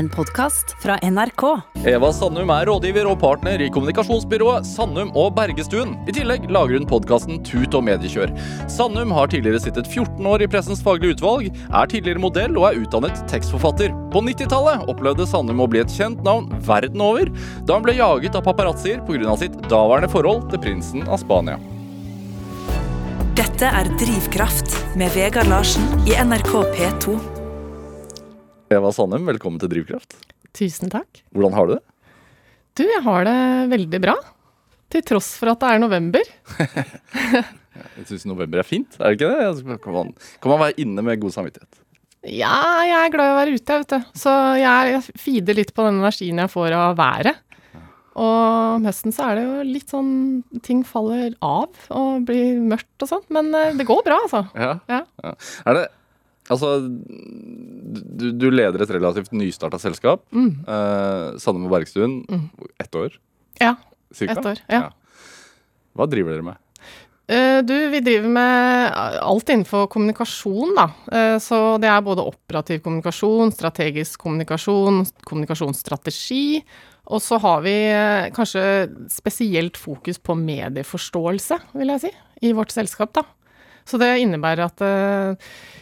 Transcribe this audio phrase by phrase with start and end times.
[0.00, 1.42] En podkast fra NRK.
[1.84, 5.90] Eva Sandum er rådgiver og partner i kommunikasjonsbyrået Sandum og Bergestuen.
[6.08, 8.30] I tillegg lager hun podkasten Tut og mediekjør.
[8.72, 12.78] Sandum har tidligere sittet 14 år i Pressens faglige utvalg, er tidligere modell og er
[12.80, 13.92] utdannet tekstforfatter.
[14.14, 17.28] På 90-tallet opplevde Sandum å bli et kjent navn verden over,
[17.68, 19.34] da hun ble jaget av paparazzier pga.
[19.42, 21.58] sitt daværende forhold til prinsen av Spania.
[23.36, 27.18] Dette er Drivkraft med Vegard Larsen i NRK P2.
[28.70, 30.12] Eva Sandem, velkommen til Drivkraft.
[30.54, 31.24] Tusen takk.
[31.34, 31.80] Hvordan har du det?
[32.78, 33.38] Du, jeg har det
[33.72, 34.14] veldig bra.
[34.94, 36.30] Til tross for at det er november.
[37.96, 39.44] Jeg syns november er fint, er det ikke det?
[39.48, 40.08] Altså, Kan man,
[40.42, 41.82] kan man være inne med god samvittighet?
[42.28, 42.54] Ja,
[42.84, 44.08] jeg er glad i å være ute, vet du.
[44.20, 47.38] Så jeg, jeg feeder litt på den energien jeg får av været.
[48.20, 50.10] Og om høsten så er det jo litt sånn
[50.66, 53.24] Ting faller av og blir mørkt og sånn.
[53.32, 54.44] Men eh, det går bra, altså.
[54.58, 54.74] Ja.
[54.90, 55.00] Ja.
[55.24, 55.32] ja.
[55.64, 55.86] Er det
[56.50, 56.70] Altså,
[58.20, 60.24] du, du leder et relativt nystarta selskap.
[60.34, 60.50] Mm.
[60.66, 62.20] Eh, Sanne med Bergstuen.
[62.82, 63.14] Ett år,
[63.60, 63.76] Ja.
[64.12, 64.32] cirka?
[64.40, 64.90] Ett år, ja.
[65.94, 66.58] Hva driver dere med?
[67.30, 70.88] Eh, Du, vi driver med alt innenfor kommunikasjon, da.
[71.12, 76.62] Eh, Så det er både operativ kommunikasjon, strategisk kommunikasjon, kommunikasjonsstrategi.
[77.10, 78.62] Og så har vi eh, kanskje
[79.10, 82.10] spesielt fokus på medieforståelse, vil jeg si,
[82.42, 83.22] i vårt selskap, da.
[83.86, 84.82] Så det innebærer at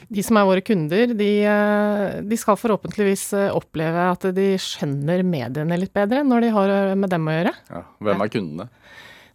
[0.09, 5.25] de som er våre kunder, de, eh, de skal forhåpentligvis eh, oppleve at de skjønner
[5.27, 7.53] mediene litt bedre når de har eh, med dem å gjøre.
[7.69, 7.83] Ja.
[8.09, 8.69] Hvem er kundene?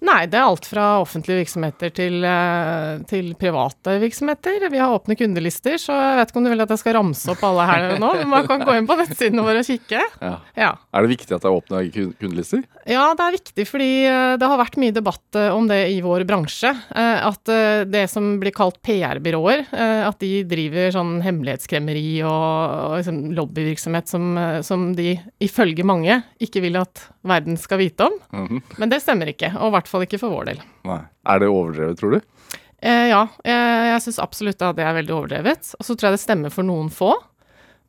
[0.04, 4.66] Nei, det er alt fra offentlige virksomheter til, eh, til private virksomheter.
[4.72, 7.32] Vi har åpne kundelister, så jeg vet ikke om du vil at jeg skal ramse
[7.32, 8.10] opp alle her nå.
[8.20, 10.02] Men man kan gå inn på nettsidene våre og kikke.
[10.20, 10.34] Ja.
[10.60, 10.72] Ja.
[10.92, 11.84] Er det viktig at det er åpne
[12.20, 12.66] kundelister?
[12.84, 16.02] ja, det er viktig fordi eh, det har vært mye debatt eh, om det i
[16.04, 16.74] vår bransje.
[16.94, 17.48] At
[17.88, 19.66] det som blir kalt PR-byråer,
[20.08, 26.64] at de driver sånn hemmelighetskremmeri og, og liksom lobbyvirksomhet som, som de ifølge mange ikke
[26.64, 28.20] vil at verden skal vite om.
[28.34, 28.62] Mhm.
[28.78, 30.64] Men det stemmer ikke, og hvert fall ikke for vår del.
[30.90, 31.02] Nei.
[31.30, 32.50] Er det overdrevet, tror du?
[32.84, 35.70] Eh, ja, jeg, jeg syns absolutt at det er veldig overdrevet.
[35.80, 37.14] Og så tror jeg det stemmer for noen få.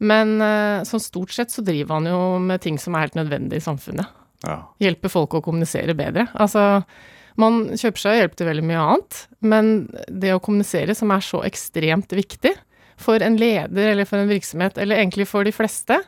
[0.04, 3.60] Men eh, sånn stort sett så driver han jo med ting som er helt nødvendig
[3.60, 4.22] i samfunnet.
[4.44, 4.60] Ja.
[4.82, 6.26] Hjelper folk å kommunisere bedre.
[6.34, 6.82] Altså,
[7.40, 9.72] man kjøper seg hjelp til veldig mye annet, men
[10.08, 12.52] det å kommunisere, som er så ekstremt viktig
[13.00, 15.98] for en leder eller for en virksomhet, eller egentlig for de fleste,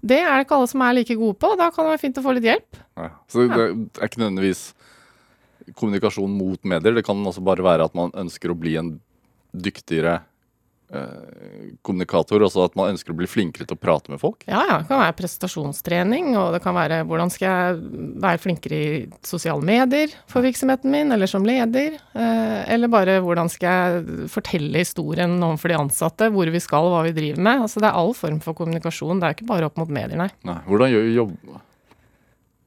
[0.00, 1.50] det er det ikke alle som er like gode på.
[1.52, 2.78] og Da kan det være fint å få litt hjelp.
[2.96, 3.10] Ja.
[3.28, 4.70] Så det er ikke nødvendigvis
[5.74, 6.96] kommunikasjon mot medier.
[6.96, 8.96] Det kan også bare være at man ønsker å bli en
[9.50, 10.20] dyktigere
[10.94, 12.42] eh, kommunikator.
[12.46, 14.44] Altså at man ønsker å bli flinkere til å prate med folk.
[14.48, 14.78] Ja, ja.
[14.80, 19.64] Det kan være prestasjonstrening, og det kan være hvordan skal jeg være flinkere i sosiale
[19.66, 21.98] medier for virksomheten min, eller som leder.
[22.14, 27.02] Eh, eller bare hvordan skal jeg fortelle historien overfor de ansatte, hvor vi skal, hva
[27.08, 27.66] vi driver med.
[27.66, 30.30] Altså det er all form for kommunikasjon, det er ikke bare opp mot medier, nei.
[30.46, 30.60] Nei.
[30.68, 31.34] Hvordan gjør jobb...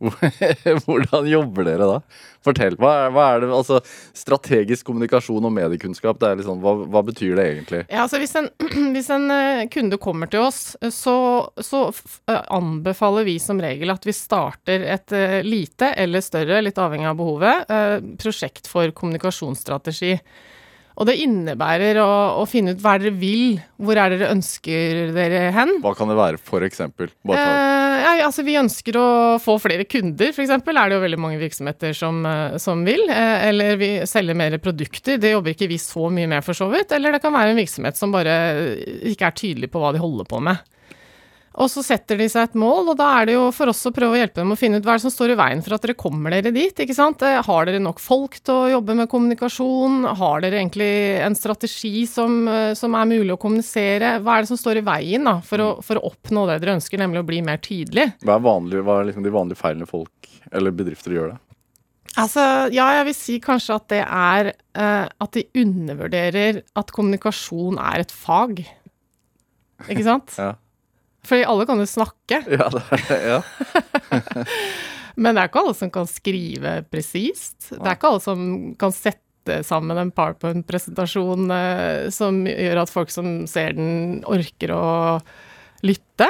[0.86, 1.98] Hvordan jobber dere da?
[2.44, 2.76] Fortell.
[2.80, 3.80] Hva er, hva er det Altså,
[4.18, 7.84] strategisk kommunikasjon og mediekunnskap, det er liksom, hva, hva betyr det egentlig?
[7.88, 8.50] Ja, altså hvis en,
[8.96, 11.16] hvis en eh, kunde kommer til oss, eh, så,
[11.64, 15.16] så eh, anbefaler vi som regel at vi starter et
[15.46, 20.18] lite eller større, litt avhengig av behovet, eh, prosjekt for kommunikasjonsstrategi.
[20.94, 22.10] Og det innebærer å,
[22.42, 25.78] å finne ut hva er dere vil, hvor er dere ønsker dere hen.
[25.84, 27.10] Hva kan det være, for eksempel?
[27.34, 29.08] Eh, ja, altså Vi ønsker å
[29.42, 30.54] få flere kunder, f.eks.
[30.54, 33.08] er det jo veldig mange virksomheter som, eh, som vil.
[33.10, 35.18] Eh, eller vi selger mer produkter.
[35.22, 36.94] Det jobber ikke vi så mye med, for så vidt.
[36.94, 38.38] Eller det kan være en virksomhet som bare
[39.10, 40.62] ikke er tydelig på hva de holder på med.
[41.62, 43.92] Og så setter de seg et mål, og da er det jo for oss å
[43.94, 45.76] prøve å hjelpe dem å finne ut hva er det som står i veien for
[45.76, 46.74] at dere kommer dere dit.
[46.74, 47.22] ikke sant?
[47.22, 50.00] Eh, Har dere nok folk til å jobbe med kommunikasjon?
[50.18, 50.90] Har dere egentlig
[51.22, 54.16] en strategi som, eh, som er mulig å kommunisere?
[54.26, 56.80] Hva er det som står i veien da, for å, for å oppnå det dere
[56.80, 58.10] ønsker, nemlig å bli mer tydelig?
[58.26, 61.36] hva er, vanlig, hva er liksom de vanlige feilene folk eller bedrifter gjør?
[61.36, 61.40] da?
[62.14, 62.42] Altså,
[62.74, 68.04] ja, jeg vil si kanskje at det er eh, at de undervurderer at kommunikasjon er
[68.04, 68.66] et fag.
[69.86, 70.34] Ikke sant?
[70.42, 70.52] Ja.
[71.28, 72.42] Fordi alle kan jo snakke.
[72.58, 72.84] Ja, det.
[73.24, 73.42] Ja.
[75.16, 77.70] Men det er ikke alle som kan skrive presist.
[77.70, 78.46] Det er ikke alle som
[78.82, 84.86] kan sette sammen en PowerPoint-presentasjon eh, som gjør at folk som ser den, orker å
[85.86, 86.30] lytte.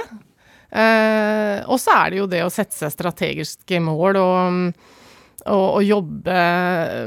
[0.74, 4.84] Eh, og så er det jo det å sette seg strategiske mål og,
[5.44, 6.36] og, og jobbe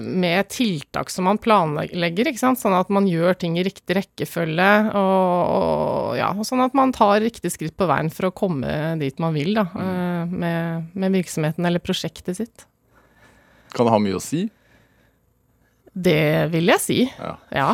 [0.05, 2.61] med tiltak som man planlegger, ikke sant?
[2.61, 7.21] sånn at man gjør ting i riktig rekkefølge, og, og, ja, sånn at man tar
[7.25, 10.37] riktig skritt på veien for å komme dit man vil da, mm.
[10.37, 12.69] med, med virksomheten eller prosjektet sitt.
[13.73, 14.47] Kan det ha mye å si?
[15.97, 16.97] Det vil jeg si.
[17.09, 17.33] Ja.
[17.56, 17.69] Ja.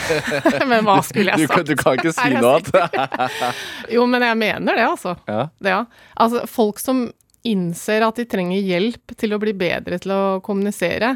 [0.70, 1.68] men hva skulle jeg sagt?
[1.68, 3.26] du kan ikke si noe annet.
[3.94, 5.12] Jo, men jeg mener det, altså.
[5.28, 5.42] Ja.
[5.60, 5.82] Det, ja.
[6.16, 7.10] Altså, folk som
[7.46, 11.14] innser at de trenger hjelp til å bli bedre til å kommunisere,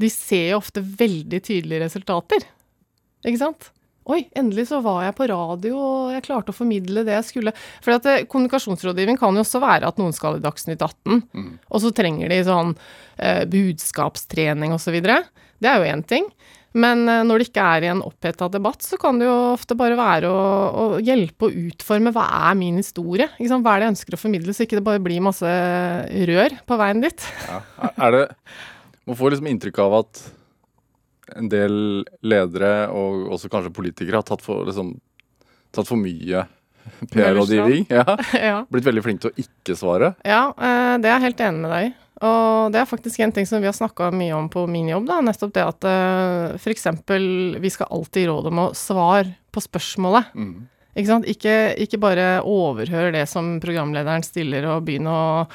[0.00, 2.46] de ser jo ofte veldig tydelige resultater.
[3.26, 3.70] Ikke sant?
[4.10, 7.52] Oi, endelig så var jeg på radio, og jeg klarte å formidle det jeg skulle.
[7.84, 11.20] For at eh, kommunikasjonsrådgivning kan jo også være at noen skal i Dagsnytt 18,
[11.68, 12.72] og så trenger de sånn
[13.20, 14.96] eh, budskapstrening osv.
[15.04, 16.26] Det er jo én ting.
[16.78, 19.76] Men eh, når det ikke er i en oppheta debatt, så kan det jo ofte
[19.78, 23.30] bare være å, å hjelpe å utforme hva er min historie?
[23.40, 23.64] Sant?
[23.64, 25.54] Hva er det jeg ønsker å formidle, så ikke det bare blir masse
[26.30, 27.30] rør på veien dit.
[27.48, 27.62] Ja.
[27.90, 28.26] Er det
[29.08, 30.22] Man får liksom inntrykk av at
[31.38, 31.74] en del
[32.26, 34.96] ledere, og også kanskje politikere, har tatt for, liksom,
[35.74, 36.44] tatt for mye
[37.10, 37.86] PR-rådgivning.
[37.90, 38.04] Ja.
[38.50, 38.60] ja.
[38.70, 40.14] Blitt veldig flinke til å ikke svare.
[40.26, 41.92] Ja, eh, det er jeg helt enig med deg i.
[42.20, 45.06] Og det er faktisk en ting som vi har snakka mye om på min jobb,
[45.08, 45.20] da.
[45.24, 46.86] Nettopp det at uh, f.eks.
[47.62, 50.34] vi skal alltid gi råd om å svare på spørsmålet.
[50.36, 50.68] Mm.
[51.28, 51.54] Ikke?
[51.80, 55.46] Ikke, bare overhør det som programlederen stiller, og begynne å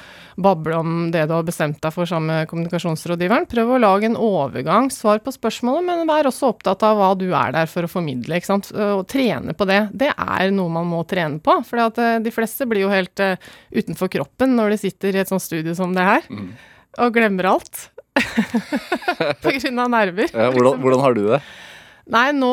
[0.42, 3.47] bable om det du har bestemt deg for sammen med kommunikasjonsrådgiveren.
[3.51, 7.30] Prøv å lage en overgang, svar på spørsmålet, men vær også opptatt av hva du
[7.31, 8.36] er der for å formidle.
[8.39, 8.71] ikke sant?
[8.75, 9.81] Og trene på det.
[9.94, 11.59] Det er noe man må trene på.
[11.68, 11.91] For
[12.25, 13.36] de fleste blir jo helt uh,
[13.75, 16.50] utenfor kroppen når de sitter i et sånt studio som det her, Mm.
[17.00, 17.89] og glemmer alt.
[19.44, 20.30] på grunn av nerver.
[20.31, 21.39] Ja, hvordan, hvordan har du det?
[22.13, 22.52] Nei, nå,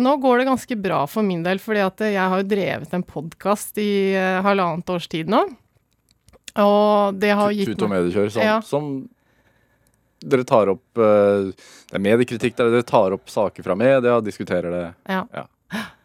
[0.00, 3.04] nå går det ganske bra for min del, fordi at jeg har jo drevet en
[3.04, 5.42] podkast i uh, halvannet års tid nå.
[6.62, 8.56] Og det har gitt Tut og mediekjør, sånn, Ja.
[8.64, 8.88] som
[10.22, 14.72] dere tar opp uh, Det er mediekritikk der dere tar opp saker fra media, diskuterer
[14.72, 14.86] det.
[15.10, 15.24] Ja.
[15.36, 15.46] Ja.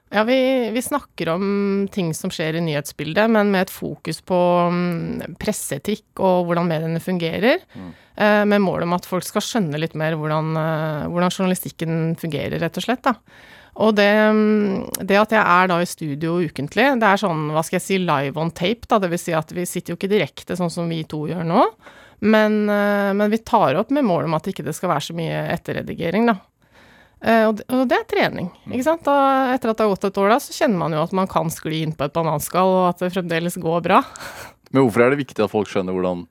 [0.09, 4.39] Ja, vi, vi snakker om ting som skjer i nyhetsbildet, men med et fokus på
[4.71, 7.59] mm, presseetikk og hvordan mediene fungerer.
[7.75, 7.89] Mm.
[8.15, 12.55] Eh, med mål om at folk skal skjønne litt mer hvordan, eh, hvordan journalistikken fungerer,
[12.63, 13.03] rett og slett.
[13.03, 13.17] da.
[13.83, 17.61] Og det, mm, det at jeg er da i studio ukentlig, det er sånn, hva
[17.65, 19.03] skal jeg si, live on tape, da.
[19.03, 21.67] Det vil si at vi sitter jo ikke direkte sånn som vi to gjør nå.
[22.25, 25.17] Men, eh, men vi tar opp med mål om at ikke det skal være så
[25.19, 26.39] mye etterredigering, da.
[27.17, 28.51] Eh, og, det, er trening.
[28.69, 29.05] ikke sant?
[29.07, 29.17] Da,
[29.55, 31.49] etter at det har gått et år, da, så kjenner man jo at man kan
[31.53, 34.03] skli inn på et bananskall, og at det fremdeles går bra.
[34.71, 36.25] Men hvorfor er det viktig at folk skjønner hvordan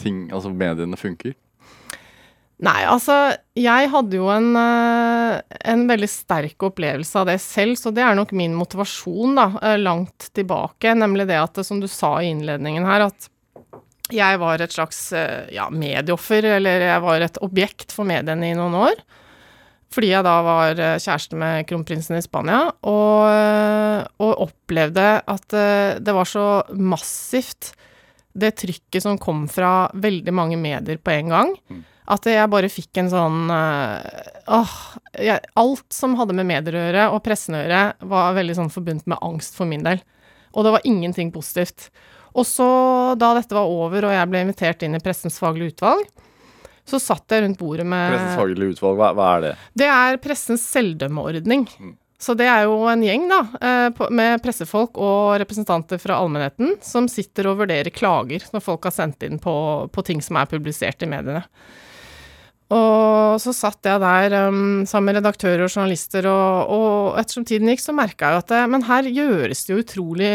[0.00, 1.36] ting, altså mediene funker?
[2.66, 7.92] Nei, altså, jeg hadde jo en, eh, en veldig sterk opplevelse av det selv, så
[7.92, 10.96] det er nok min motivasjon, da, eh, langt tilbake.
[10.96, 13.28] Nemlig det at, som du sa i innledningen her, at
[14.14, 15.00] jeg var et slags
[15.50, 19.00] ja, medieoffer, eller jeg var et objekt for mediene i noen år.
[19.94, 25.56] Fordi jeg da var eh, kjæreste med kronprinsen i Spania, og, eh, og opplevde at
[25.56, 27.72] eh, det var så massivt,
[28.36, 31.54] det trykket som kom fra veldig mange medier på en gang,
[32.12, 34.74] at jeg bare fikk en sånn Åh
[35.16, 37.80] jeg, Alt som hadde med medier å gjøre, og pressen å gjøre,
[38.12, 40.04] var veldig sånn forbundet med angst for min del.
[40.52, 41.88] Og det var ingenting positivt.
[42.36, 42.68] Og så,
[43.16, 46.04] da dette var over, og jeg ble invitert inn i Pressens faglige utvalg,
[46.86, 49.54] så satt jeg rundt bordet med Pressens faglige utvalg, hva, hva er det?
[49.82, 51.66] det er pressens selvdømmeordning.
[52.18, 57.10] Så det er jo en gjeng da, eh, med pressefolk og representanter fra allmennheten som
[57.12, 59.56] sitter og vurderer klager som folk har sendt inn på,
[59.92, 61.44] på ting som er publisert i mediene.
[62.74, 67.70] Og så satt jeg der um, sammen med redaktører og journalister, og, og ettersom tiden
[67.70, 70.32] gikk, så merka jeg at det, Men her gjøres det jo utrolig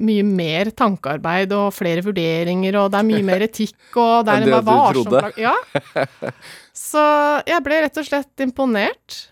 [0.00, 4.46] mye mer tankearbeid og flere vurderinger, og det er mye mer etikk, og det er
[4.46, 5.32] en du varsom trodde.
[5.36, 5.54] Ja.
[6.86, 7.02] Så
[7.48, 9.22] jeg ble rett og slett imponert.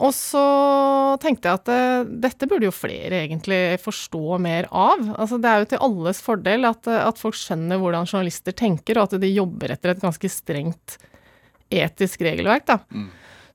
[0.00, 0.42] Og så
[1.20, 5.02] tenkte jeg at det, dette burde jo flere egentlig forstå mer av.
[5.20, 8.96] Altså det er jo til alles fordel at, eh, at folk skjønner hvordan journalister tenker,
[8.96, 10.96] og at de jobber etter et ganske strengt
[11.70, 12.80] etisk regelverk, da.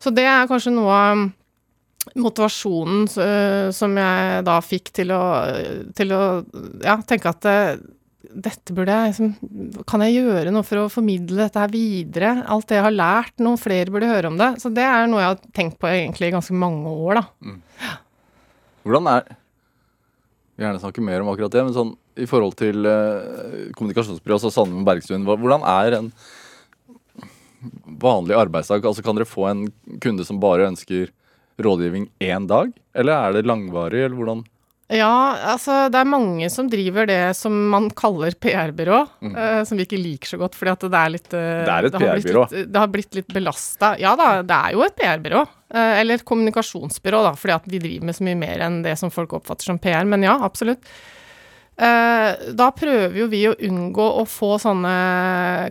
[0.01, 1.25] Så det er kanskje noe av
[2.13, 5.21] motivasjonen eh, som jeg da fikk til å,
[5.97, 6.23] til å
[6.83, 7.77] ja, tenke at eh,
[8.35, 12.31] dette burde jeg liksom Kan jeg gjøre noe for å formidle dette her videre?
[12.51, 14.55] Alt det jeg har lært, noen flere burde høre om det.
[14.61, 17.93] Så det er noe jeg har tenkt på egentlig i ganske mange år, da.
[18.85, 22.85] Hvordan er Jeg vil gjerne snakke mer om akkurat det, men sånn i forhold til
[22.87, 26.05] uh, kommunikasjonsbyrået, altså Sandum Bergstuen, hvordan er en
[28.01, 28.85] vanlig arbeidsdag?
[28.85, 29.67] Altså Kan dere få en
[30.03, 31.11] kunde som bare ønsker
[31.61, 34.43] rådgivning én dag, eller er det langvarig, eller hvordan?
[34.93, 38.99] Ja, altså det er mange som driver det som man kaller PR-byrå,
[39.31, 41.65] eh, som vi ikke liker så godt fordi at det er litt eh, Mm.
[41.65, 42.43] Det er et PR-byrå.
[42.69, 43.95] Det har blitt litt belasta.
[43.97, 45.41] Ja da, det er jo et PR-byrå.
[45.73, 48.93] Uh, Eller et kommunikasjonsbyrå, da, fordi at vi driver med så mye mer enn det
[49.01, 50.05] som folk oppfatter som PR.
[50.05, 50.85] Men ja, absolutt.
[51.75, 54.91] Eh, da prøver jo vi å unngå å få sånne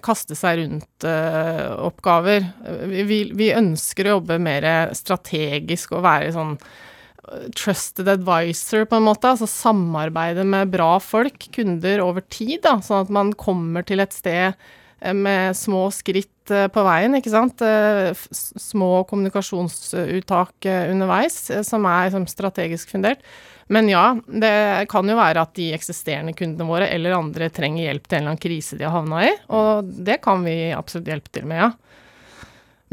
[0.04, 2.48] kaste seg rundt-oppgaver.
[2.92, 9.08] vi, vi ønsker å jobbe mer strategisk og være sånn eh, trusted advisor, på en
[9.08, 9.32] måte.
[9.32, 12.76] Altså samarbeide med bra folk, kunder, over tid, da.
[12.84, 17.32] Sånn at man kommer til et sted eh, med små skritt eh, på veien, ikke
[17.32, 17.64] sant.
[17.64, 18.12] Eh,
[18.60, 23.24] Små kommunikasjonsuttak eh, underveis, eh, som er strategisk fundert.
[23.72, 28.08] Men ja, det kan jo være at de eksisterende kundene våre eller andre trenger hjelp
[28.08, 31.32] til en eller annen krise de har havna i, og det kan vi absolutt hjelpe
[31.32, 31.70] til med, ja.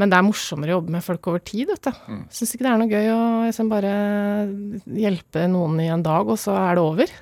[0.00, 2.06] Men det er morsommere å jobbe med folk over tid, vet du.
[2.32, 3.92] Syns ikke det er noe gøy å liksom bare
[4.98, 7.12] hjelpe noen i en dag, og så er det over.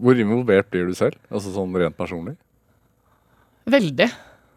[0.00, 1.20] Hvor involvert blir du selv?
[1.30, 2.34] Altså sånn rent personlig?
[3.70, 4.08] Veldig.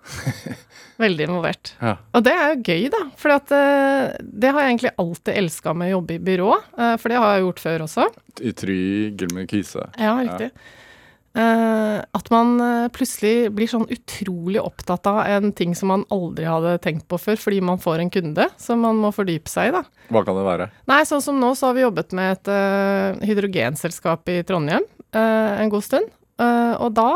[0.99, 1.71] Veldig involvert.
[1.79, 1.93] Ja.
[2.15, 3.05] Og det er jo gøy, da.
[3.19, 7.11] For eh, det har jeg egentlig alltid elska med å jobbe i byrå, eh, for
[7.11, 8.09] det har jeg gjort før også.
[8.43, 8.81] I Try,
[9.15, 9.85] Gilmer Kise.
[9.95, 10.49] Ja, riktig.
[11.39, 12.51] Eh, at man
[12.91, 17.39] plutselig blir sånn utrolig opptatt av en ting som man aldri hadde tenkt på før,
[17.39, 19.85] fordi man får en kunde som man må fordype seg i, da.
[20.11, 20.71] Hva kan det være?
[20.91, 24.83] Nei, sånn som nå så har vi jobbet med et hydrogenselskap i Trondheim
[25.15, 26.11] en god stund.
[26.39, 27.09] Eh, og da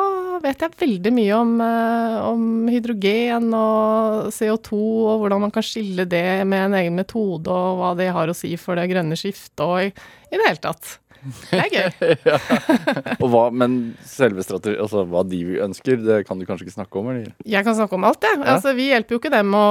[0.43, 6.03] vet jeg veldig mye om, eh, om hydrogen og CO2 og hvordan man kan skille
[6.09, 9.63] det med en egen metode, og hva det har å si for det grønne skiftet
[9.63, 9.93] og i,
[10.33, 10.97] det hele tatt.
[11.23, 12.15] Det er gøy.
[13.23, 13.77] Og hva, men
[14.07, 17.11] selve strategi, altså hva de ønsker, det kan du kanskje ikke snakke om?
[17.13, 17.31] Eller?
[17.47, 18.39] Jeg kan snakke om alt, jeg.
[18.41, 18.55] Ja.
[18.55, 19.63] Altså, vi hjelper jo ikke dem å,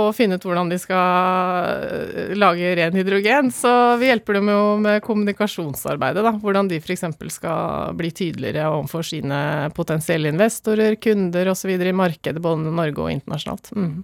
[0.00, 4.60] å finne ut hvordan de skal øh, lage ren hydrogen, så vi hjelper dem jo
[4.84, 6.34] med kommunikasjonsarbeidet, da.
[6.42, 7.06] Hvordan de f.eks.
[7.38, 9.40] skal bli tydeligere overfor sine
[9.76, 11.72] potensielle investorer, kunder osv.
[11.72, 13.72] i markedet, både i Norge og internasjonalt.
[13.76, 13.98] Mm.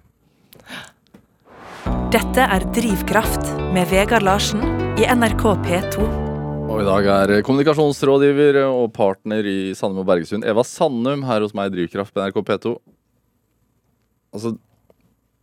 [2.15, 4.63] Dette er Drivkraft med Vegard Larsen
[5.01, 6.24] i NRK P2.
[6.75, 11.53] Og i dag er kommunikasjonsrådgiver og partner i Sandum og Bergesund, Eva Sandum, her hos
[11.55, 12.73] meg i Drivkraft på NRK P2.
[14.35, 14.51] Altså,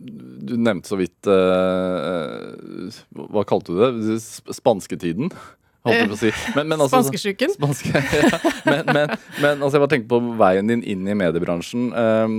[0.02, 2.90] du nevnte så vidt uh,
[3.32, 4.18] Hva kalte du det?
[4.20, 5.32] Sp- Spansketiden?
[6.20, 6.34] Si.
[6.58, 7.56] Men, men altså, Spanskesjuken.
[7.56, 8.42] Spanske, ja.
[8.68, 11.88] men, men, men altså, jeg bare tenkte på veien din inn i mediebransjen.
[11.96, 12.36] Um,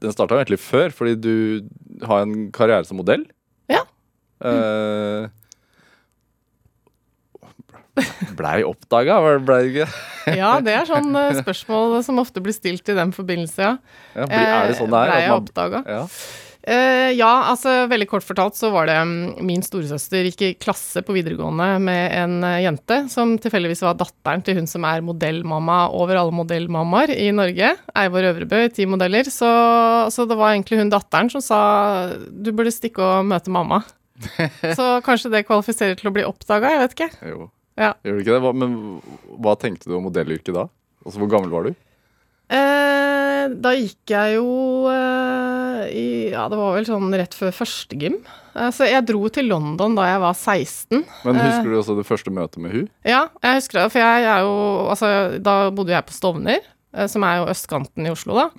[0.00, 3.28] den starta egentlig før, fordi du har en karriere som modell.
[3.70, 3.84] Ja.
[4.40, 5.28] Uh,
[8.38, 9.90] Blei oppdaga, blei ikke?
[10.40, 13.74] Ja, det er sånn øh, spørsmål som ofte blir stilt i den forbindelse, ja.
[14.14, 15.10] Ja, er det sånn det er?
[15.10, 15.84] Blei jeg oppdaga?
[15.90, 16.06] Ja.
[16.62, 21.02] Eh, ja, altså veldig kort fortalt så var det mm, min storesøster gikk i klasse
[21.02, 25.88] på videregående med en eh, jente som tilfeldigvis var datteren til hun som er modellmamma
[25.98, 29.26] over alle modellmammaer i Norge, Eivor Øvrebø i Ti modeller.
[29.26, 29.50] Så,
[30.14, 31.58] så det var egentlig hun datteren som sa
[32.14, 33.82] du burde stikke og møte mamma.
[34.78, 37.08] Så kanskje det kvalifiserer til å bli oppdaga, jeg vet ikke.
[37.26, 37.48] Jo.
[37.80, 37.94] Ja.
[38.04, 38.42] Gjør du ikke det?
[38.44, 38.74] Hva, men
[39.42, 40.66] hva tenkte du om modellyrket da?
[41.06, 41.72] Altså, Hvor gammel var du?
[42.52, 44.48] Eh, da gikk jeg jo
[44.92, 48.18] eh, i Ja, det var vel sånn rett før førstegym.
[48.52, 51.00] Eh, så jeg dro til London da jeg var 16.
[51.24, 51.46] Men Eh.
[51.48, 52.88] Husker du også det første møtet med hun?
[53.08, 54.54] Ja, jeg husker det, for jeg er jo
[54.92, 55.12] Altså,
[55.42, 56.60] da bodde jeg på Stovner,
[56.94, 58.50] eh, som er jo østkanten i Oslo, da.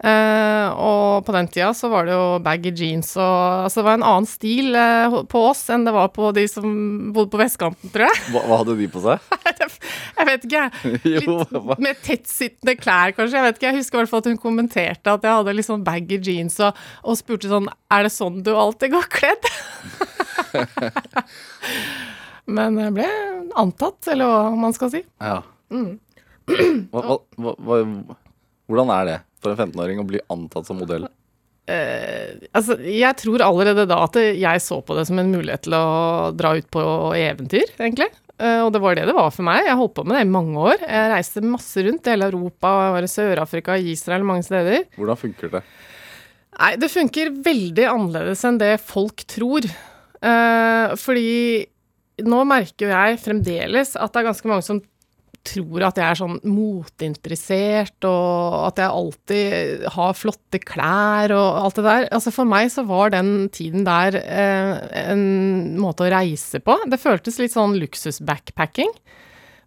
[0.00, 3.98] Eh, og på den tida så var det jo baggy jeans og Altså, det var
[3.98, 6.70] en annen stil uh, på oss enn det var på de som
[7.12, 8.22] bodde på vestkanten, tror jeg.
[8.32, 9.28] Hva, hva hadde de på seg?
[10.16, 10.94] jeg vet ikke, jeg.
[11.26, 13.36] Litt med tettsittende klær, kanskje.
[13.36, 15.68] Jeg vet ikke, jeg husker i hvert fall at hun kommenterte at jeg hadde litt
[15.68, 19.52] sånn baggy jeans, og, og spurte sånn Er det sånn du alltid går kledd?
[22.56, 23.08] Men jeg ble
[23.60, 25.04] antatt, eller hva man skal si.
[25.20, 25.42] Ja.
[25.68, 25.98] Mm.
[26.90, 27.82] Hva, hva,
[28.70, 31.08] hvordan er det for en 15-åring å bli antatt som modell?
[31.70, 35.76] Uh, altså, jeg tror allerede da at jeg så på det som en mulighet til
[35.76, 36.82] å dra ut på
[37.18, 38.10] eventyr, egentlig.
[38.40, 39.66] Uh, og det var det det var for meg.
[39.68, 40.82] Jeg holdt på med det i mange år.
[40.82, 44.86] Jeg reiste masse rundt i hele Europa, var i Sør-Afrika, Israel, mange steder.
[44.96, 45.64] Hvordan funker det?
[46.60, 49.68] Nei, det funker veldig annerledes enn det folk tror.
[50.20, 51.68] Uh, fordi
[52.26, 54.80] nå merker jeg fremdeles at det er ganske mange som
[55.46, 61.80] tror at jeg er sånn moteinteressert, og at jeg alltid har flotte klær og alt
[61.80, 62.06] det der.
[62.16, 64.74] Altså For meg så var den tiden der eh,
[65.06, 65.24] en
[65.80, 66.76] måte å reise på.
[66.90, 68.92] Det føltes litt sånn luksus-backpacking.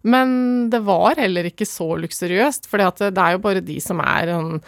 [0.04, 0.34] Men
[0.72, 4.58] det var heller ikke så luksuriøst, for det er jo bare de som er sånn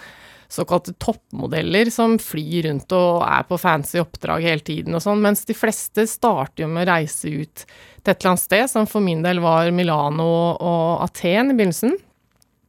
[0.52, 5.46] såkalte toppmodeller som flyr rundt og er på fancy oppdrag hele tiden og sånn, mens
[5.48, 7.64] de fleste starter jo med å reise ut
[8.06, 11.96] til et eller annet sted, som for min del var Milano og Aten i begynnelsen.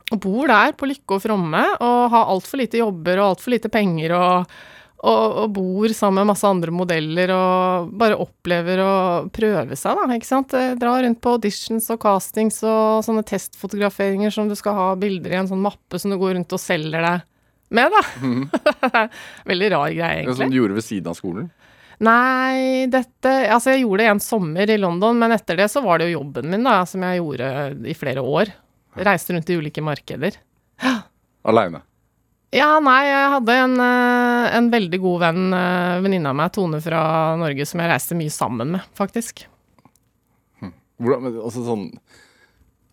[0.07, 3.69] Og bor der på lykke og fromme og har altfor lite jobber og altfor lite
[3.71, 4.53] penger og,
[5.03, 8.93] og, og bor sammen med masse andre modeller og bare opplever å
[9.35, 10.55] prøve seg, da, ikke sant.
[10.55, 15.35] Eh, Dra rundt på auditions og castings og sånne testfotograferinger som du skal ha bilder
[15.35, 17.27] i en sånn mappe som du går rundt og selger deg
[17.69, 19.03] med, da.
[19.49, 20.33] Veldig rar greie, egentlig.
[20.33, 20.51] er Som egentlig.
[20.53, 21.49] du gjorde ved siden av skolen?
[22.05, 25.99] Nei, dette Altså, jeg gjorde det en sommer i London, men etter det så var
[25.99, 27.49] det jo jobben min, da, som jeg gjorde
[27.89, 28.53] i flere år.
[29.07, 30.37] Reiste rundt i ulike markeder.
[31.47, 31.83] Aleine.
[32.55, 36.79] Ja, nei, jeg hadde en, eh, en veldig god venn, eh, venninne av meg, Tone
[36.81, 37.01] fra
[37.39, 39.43] Norge, som jeg reiste mye sammen med, faktisk.
[40.97, 41.83] Hvordan, men, altså sånn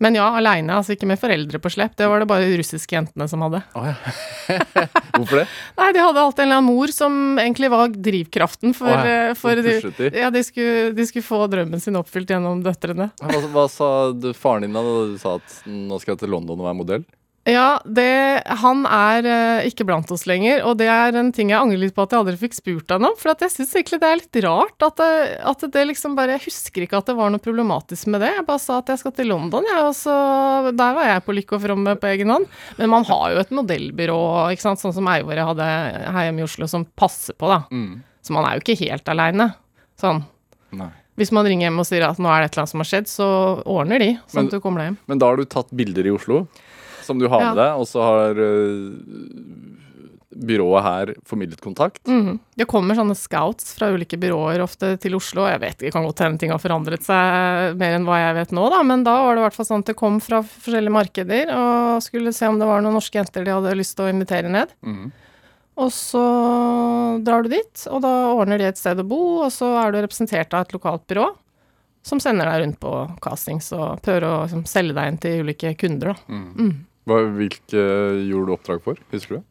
[0.05, 1.95] Men ja, aleine, altså ikke med foreldre på slep.
[1.97, 3.63] Det var det bare de russiske jentene som hadde.
[5.17, 5.47] Hvorfor det?
[5.79, 9.31] Nei, de hadde alltid en eller annen mor som egentlig var drivkraften for, oh, ja,
[9.31, 10.11] eh, for de.
[10.13, 13.09] Ja, de skulle, de skulle få drømmen sin oppfylt gjennom døtrene.
[13.23, 16.61] Hva, hva sa du, faren din da du sa at nå skal jeg til London
[16.61, 17.09] og være modell?
[17.45, 21.59] Ja, det, han er eh, ikke blant oss lenger, og det er en ting jeg
[21.61, 23.13] angrer litt på at jeg aldri fikk spurt han om.
[23.21, 25.09] For at jeg syns egentlig det er litt rart at det,
[25.53, 28.31] at det liksom bare Jeg husker ikke at det var noe problematisk med det.
[28.39, 30.17] Jeg bare sa at jeg skal til London, jeg, og så
[30.73, 32.49] Der var jeg på lykke og fromme på egen hånd.
[32.81, 34.19] Men man har jo et modellbyrå,
[34.57, 35.69] ikke sant, sånn som Eivor jeg hadde
[36.17, 37.61] her hjemme i Oslo, som passer på, da.
[37.69, 38.01] Mm.
[38.25, 39.51] Så man er jo ikke helt aleine.
[40.01, 40.25] Sånn.
[40.81, 40.89] Nei.
[41.21, 42.89] Hvis man ringer hjem og sier at nå er det et eller annet som har
[42.89, 43.27] skjedd, så
[43.69, 44.97] ordner de, sånn Men- at du kommer deg hjem.
[45.13, 46.47] Men da har du tatt bilder i Oslo,
[47.07, 48.91] som du har med deg, og så har øh,
[50.35, 52.03] byrået her formidlet kontakt.
[52.09, 52.39] Mm.
[52.59, 55.47] Det kommer sånne scouts fra ulike byråer ofte til Oslo.
[55.51, 58.55] Jeg vet, Det kan godt hende ting har forandret seg mer enn hva jeg vet
[58.57, 60.97] nå, da, men da var det i hvert fall sånn at det kom fra forskjellige
[60.97, 64.15] markeder og skulle se om det var noen norske jenter de hadde lyst til å
[64.15, 64.75] invitere ned.
[64.83, 65.13] Mm.
[65.85, 66.23] Og så
[67.27, 69.99] drar du dit, og da ordner de et sted å bo, og så er du
[70.05, 71.33] representert av et lokalt byrå
[72.05, 72.91] som sender deg rundt på
[73.25, 76.37] castings og prøver å liksom, selge deg inn til ulike kunder, da.
[77.09, 77.83] Hva, hvilke
[78.25, 79.01] gjorde du oppdrag for?
[79.13, 79.47] Husker du?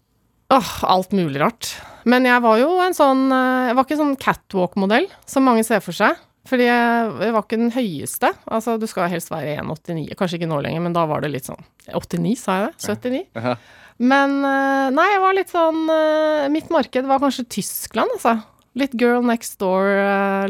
[0.54, 1.72] Åh, alt mulig rart.
[2.10, 5.82] Men jeg var jo en sånn eh, Jeg var ikke sånn catwalk-modell, som mange ser
[5.86, 6.20] for seg.
[6.50, 8.34] Fordi jeg, jeg var ikke den høyeste.
[8.52, 10.12] Altså, du skal helst være 1,89.
[10.20, 12.74] Kanskje ikke nå lenger, men da var det litt sånn 89, sa jeg det?
[12.84, 13.24] 79?
[13.40, 13.56] Ja.
[14.04, 18.36] Men eh, nei, jeg var litt sånn eh, Mitt marked var kanskje Tyskland, altså.
[18.76, 19.86] Litt girl next door,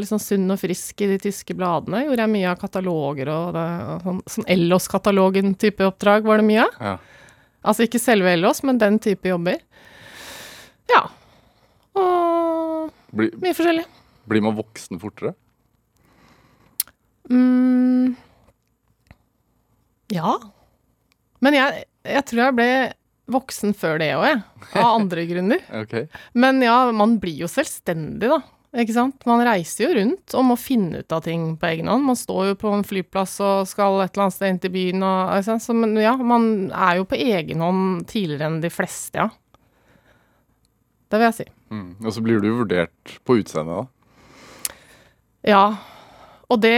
[0.00, 2.06] litt sånn sunn og frisk i de tyske bladene.
[2.06, 6.64] Gjorde jeg mye av kataloger og, det, og sånn, sånn Ellos-katalogen-type oppdrag var det mye
[6.64, 6.78] av.
[6.80, 6.94] Ja.
[7.68, 9.60] Altså ikke selve Ellos, men den type jobber.
[10.92, 11.02] Ja.
[12.00, 13.84] Og Bli, mye forskjellig.
[14.28, 15.34] blir man voksen fortere?
[17.30, 18.16] Mm.
[20.12, 20.34] Ja.
[21.44, 22.68] Men jeg, jeg tror jeg ble
[23.30, 24.42] voksen før det òg, jeg.
[24.80, 25.62] Av andre grunner.
[25.82, 26.08] okay.
[26.32, 28.40] Men ja, man blir jo selvstendig, da.
[28.74, 29.22] Ikke sant?
[29.28, 32.02] Man reiser jo rundt og må finne ut av ting på egen hånd.
[32.08, 35.06] Man står jo på en flyplass og skal et eller annet sted inn til byen
[35.06, 35.50] og?
[35.62, 39.30] Så, men ja, man er jo på egen hånd tidligere enn de fleste, ja.
[41.06, 41.46] Det vil jeg si.
[41.70, 41.90] Mm.
[42.02, 44.74] Og så blir du vurdert på utseendet, da.
[45.46, 45.64] Ja.
[46.50, 46.74] Og det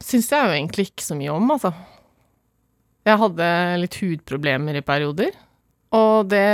[0.00, 1.74] syns jeg jo egentlig ikke så mye om, altså.
[3.06, 3.48] Jeg hadde
[3.82, 5.34] litt hudproblemer i perioder.
[5.94, 6.46] Og det,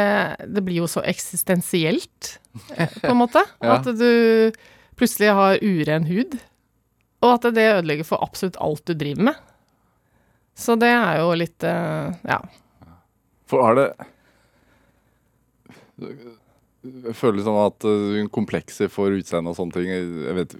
[0.52, 2.36] det blir jo så eksistensielt,
[3.00, 3.44] på en måte.
[3.64, 3.78] Ja.
[3.78, 4.52] At du
[4.98, 6.36] plutselig har uren hud.
[7.22, 9.40] Og at det ødelegger for absolutt alt du driver med.
[10.58, 12.42] Så det er jo litt eh, Ja.
[13.48, 13.86] For er det
[16.82, 20.56] Jeg føler som at uh, komplekser for utseende og sånne ting Jeg vet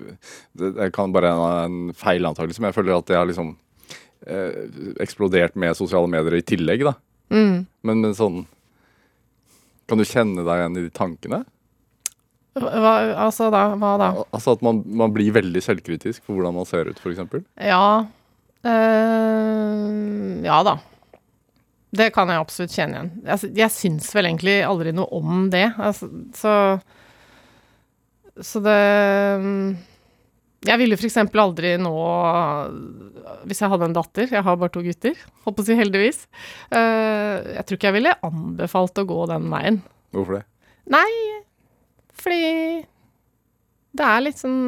[0.57, 3.62] Det, kan bare være en feil antakelse, men jeg føler at det har liksom eh,
[5.03, 6.95] eksplodert med sosiale medier i tillegg, da.
[7.33, 7.65] Mm.
[7.87, 8.43] Men, men sånn
[9.89, 11.43] Kan du kjenne deg igjen i de tankene?
[12.53, 12.93] Hva,
[13.25, 14.11] altså da, hva da?
[14.29, 17.47] Altså at man, man blir veldig selvkritisk for hvordan man ser ut, f.eks.?
[17.65, 18.05] Ja.
[18.63, 20.77] Uh, ja da.
[21.97, 23.11] Det kan jeg absolutt kjenne igjen.
[23.29, 25.71] Jeg, jeg syns vel egentlig aldri noe om det.
[25.81, 26.55] Altså, så
[28.41, 28.77] Så det
[29.41, 29.73] mm,
[30.63, 31.17] Jeg ville f.eks.
[31.19, 31.93] aldri nå
[33.51, 36.21] Hvis jeg hadde en datter, jeg har bare to gutter, holdt på å si heldigvis
[36.71, 39.81] eh, Jeg tror ikke jeg ville anbefalt å gå den veien.
[40.15, 40.45] Hvorfor det?
[40.93, 41.11] Nei,
[42.23, 42.43] fordi
[43.99, 44.63] det er litt sånn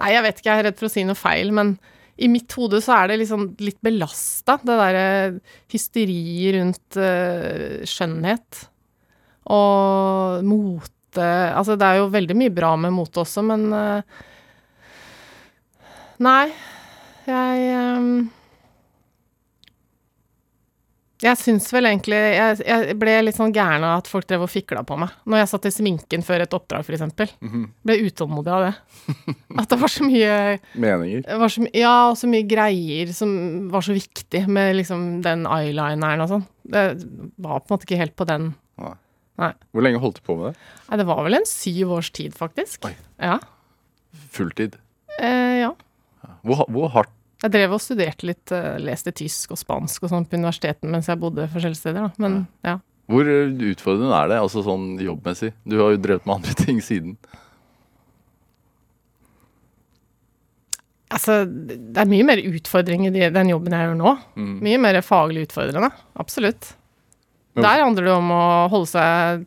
[0.00, 1.74] Nei, jeg vet ikke, jeg er redd for å si noe feil, men
[2.22, 5.04] i mitt hode så er det liksom litt belasta, det derre
[5.72, 8.64] hysteriet rundt eh, skjønnhet.
[9.52, 14.20] Og mote Altså, det er jo veldig mye bra med mote også, men eh,
[16.22, 16.52] Nei,
[17.26, 18.30] jeg eh,
[21.22, 24.50] jeg syns vel egentlig jeg, jeg ble litt sånn gæren av at folk drev og
[24.50, 25.12] fikla på meg.
[25.30, 27.36] Når jeg satt i sminken før et oppdrag, f.eks.
[27.86, 28.72] Ble utålmodig av det.
[29.62, 30.32] At det var så mye
[30.82, 31.22] Meninger?
[31.44, 36.26] var så, Ja, og så mye greier som var så viktig med liksom den eyelineren
[36.26, 36.46] og sånn.
[36.66, 36.84] Det
[37.38, 38.94] var på en måte ikke helt på den Nei.
[39.38, 39.52] Nei.
[39.70, 40.70] Hvor lenge holdt du på med det?
[40.88, 42.88] Nei, det var vel en syv års tid, faktisk.
[42.88, 42.96] Oi.
[43.22, 43.38] Ja.
[44.34, 44.74] Fulltid.
[46.46, 50.26] Hvor, hvor hardt Jeg drev og studerte litt, eh, leste tysk og spansk og sånn
[50.30, 52.12] på universiteten mens jeg bodde forskjellige steder, da.
[52.22, 52.76] Men ja.
[53.10, 55.52] Hvor eh, utfordrende er det, altså sånn jobbmessig?
[55.66, 57.16] Du har jo drevet med andre ting siden.
[61.12, 64.12] Altså, det er mye mer utfordring i den jobben jeg gjør nå.
[64.38, 64.52] Mm.
[64.64, 65.90] Mye mer faglig utfordrende.
[66.16, 66.70] Absolutt.
[67.54, 69.44] Men- Der handler det om å holde seg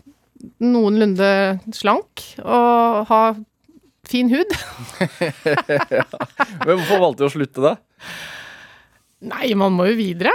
[0.61, 1.29] noenlunde
[1.73, 3.21] slank og ha
[4.11, 4.55] fin hud.
[6.65, 7.75] Men hvorfor valgte du å slutte da?
[9.25, 10.33] Nei, man må jo videre.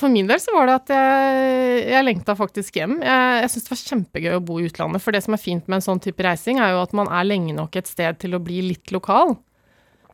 [0.00, 2.96] For min del så var det at jeg, jeg lengta faktisk hjem.
[3.06, 5.04] Jeg, jeg syns det var kjempegøy å bo i utlandet.
[5.04, 7.28] For det som er fint med en sånn type reising, er jo at man er
[7.28, 9.36] lenge nok et sted til å bli litt lokal.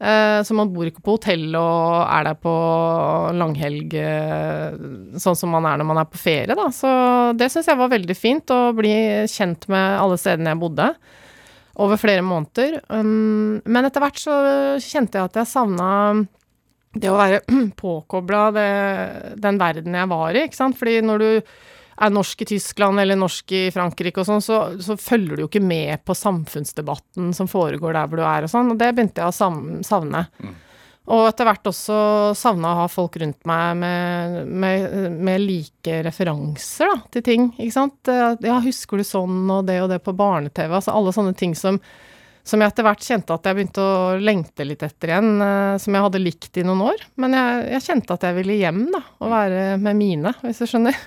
[0.01, 2.53] Eh, så man bor ikke på hotell og er der på
[3.37, 4.79] langhelg eh,
[5.21, 6.71] sånn som man er når man er på ferie, da.
[6.73, 6.91] Så
[7.37, 8.95] det syns jeg var veldig fint, å bli
[9.29, 10.89] kjent med alle stedene jeg bodde.
[11.79, 12.81] Over flere måneder.
[12.91, 14.37] Um, men etter hvert så
[14.83, 15.91] kjente jeg at jeg savna
[16.99, 17.43] det å være
[17.85, 18.47] påkobla
[19.39, 20.79] den verden jeg var i, ikke sant.
[20.79, 21.31] Fordi når du
[22.01, 25.51] er norsk i Tyskland eller norsk i Frankrike og sånn, så, så følger du jo
[25.51, 29.23] ikke med på samfunnsdebatten som foregår der hvor du er og sånn, og det begynte
[29.23, 29.83] jeg å savne.
[29.87, 30.25] savne.
[31.11, 31.97] Og etter hvert også
[32.39, 37.75] savna å ha folk rundt meg med, med, med like referanser da, til ting, ikke
[37.75, 38.11] sant.
[38.13, 40.71] Eh, Ja, husker du sånn og det og det på barne-TV?
[40.77, 41.81] Altså alle sånne ting som,
[42.47, 45.97] som jeg etter hvert kjente at jeg begynte å lengte litt etter igjen, eh, som
[45.97, 47.03] jeg hadde likt i noen år.
[47.21, 50.69] Men jeg, jeg kjente at jeg ville hjem, da, og være med mine, hvis du
[50.71, 51.01] skjønner.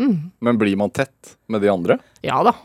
[0.00, 0.16] Mm.
[0.40, 2.00] Men blir man tett med de andre?
[2.24, 2.56] Ja da,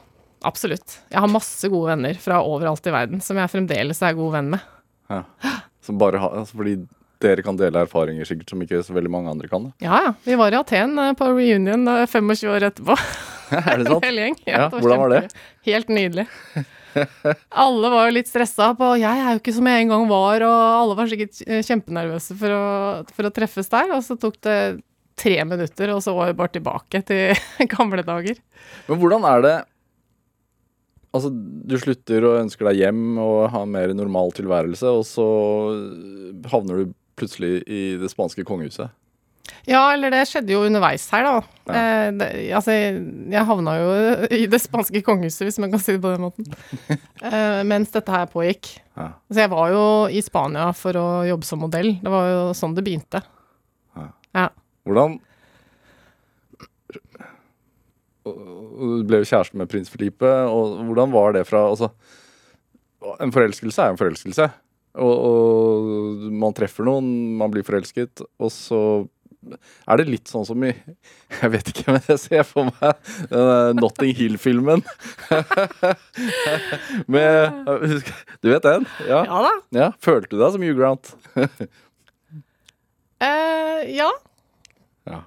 [0.48, 1.02] absolutt.
[1.12, 4.54] Jeg har masse gode venner fra overalt i verden som jeg fremdeles er god venn
[4.56, 4.72] med.
[5.86, 6.80] Som bare har, altså fordi
[7.24, 9.70] dere kan dele erfaringer sikkert som ikke så veldig mange andre kan.
[9.70, 9.86] Da.
[9.86, 12.98] Ja ja, vi var i Aten eh, på reunion eh, 25 år etterpå.
[13.52, 14.08] er det sant?
[14.10, 14.38] Gjeng.
[14.48, 15.22] Ja, det hvordan var det?
[15.68, 16.26] Helt nydelig.
[17.52, 20.46] Alle var jo litt stressa på 'jeg er jo ikke som jeg en gang var',
[20.48, 22.66] og alle var sikkert eh, kjempenervøse for å,
[23.12, 23.92] for å treffes der.
[23.92, 24.60] Og så tok det
[25.20, 27.36] tre minutter, og så var vi bare tilbake til
[27.76, 28.40] gamle dager.
[28.88, 29.56] Men hvordan er det
[31.16, 35.26] Altså, du slutter å ønske deg hjem og ha en mer normal tilværelse, og så
[36.52, 38.92] havner du plutselig i det spanske kongehuset.
[39.70, 41.62] Ja, eller det skjedde jo underveis her, da.
[41.70, 41.76] Ja.
[41.78, 43.94] Eh, det, altså, jeg havna jo
[44.34, 46.50] i det spanske kongehuset, hvis man kan si det på den måten,
[47.30, 48.74] eh, mens dette her pågikk.
[48.98, 49.12] Ja.
[49.30, 51.96] Så jeg var jo i Spania for å jobbe som modell.
[52.02, 53.24] Det var jo sånn det begynte.
[54.86, 55.16] Hvordan
[58.26, 61.92] Og Du ble jo kjæreste med prins Felipe, og hvordan var det fra Altså,
[63.22, 64.48] en forelskelse er jo en forelskelse.
[64.96, 68.80] Og, og man treffer noen, man blir forelsket, og så
[69.86, 70.72] er det litt sånn som i
[71.42, 72.94] Jeg vet ikke, men jeg ser for meg
[73.78, 74.82] Notting Hill-filmen.
[77.14, 77.52] Med
[78.42, 78.88] Du vet den?
[79.06, 79.22] Ja.
[79.28, 79.54] Ja da.
[79.78, 79.92] ja.
[80.02, 81.14] Følte du deg som Hugh Grant?
[83.22, 84.10] uh, ja.
[85.06, 85.22] Ja.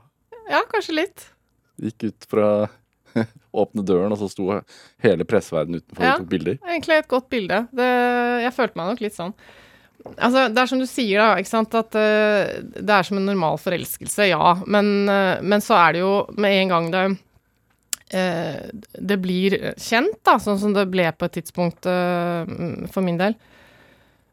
[0.48, 1.28] Ja, kanskje litt.
[1.78, 2.48] Gikk ut fra
[3.62, 4.51] Åpne døren, og så sto
[5.05, 6.12] hele presseverdenen utenfor Ja.
[6.16, 6.59] og tok bilder.
[6.68, 7.62] Egentlig et godt bilde.
[7.75, 7.88] Det,
[8.44, 9.35] jeg følte meg nok litt sånn.
[10.14, 13.27] Altså, det er som du sier, da, ikke sant, at uh, det er som en
[13.29, 14.53] normal forelskelse, ja.
[14.71, 17.03] Men, uh, men så er det jo med en gang det
[18.14, 18.68] eh,
[19.11, 23.35] det blir kjent, da, sånn som det ble på et tidspunkt for min del,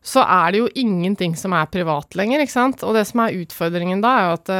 [0.06, 2.86] så er det jo ingenting som er privat lenger, ikke sant.
[2.88, 4.54] Og det som er utfordringen da, er jo at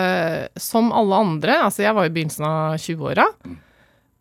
[0.60, 3.28] som alle andre, altså jeg var i begynnelsen av 20-åra,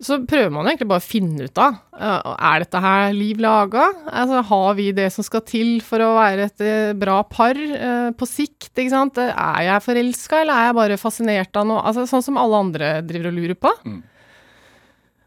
[0.04, 3.86] så prøver man egentlig bare å finne ut av eh, Er dette her liv laga?
[4.04, 8.10] Altså, har vi det som skal til for å være et eh, bra par eh,
[8.16, 8.70] på sikt?
[8.74, 9.20] Ikke sant?
[9.22, 11.84] Er jeg forelska, eller er jeg bare fascinert av noe?
[11.84, 13.72] Altså, sånn som alle andre driver og lurer på.
[13.86, 14.02] Mm.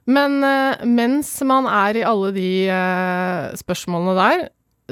[0.07, 0.37] Men
[0.87, 2.51] mens man er i alle de
[3.59, 4.43] spørsmålene der,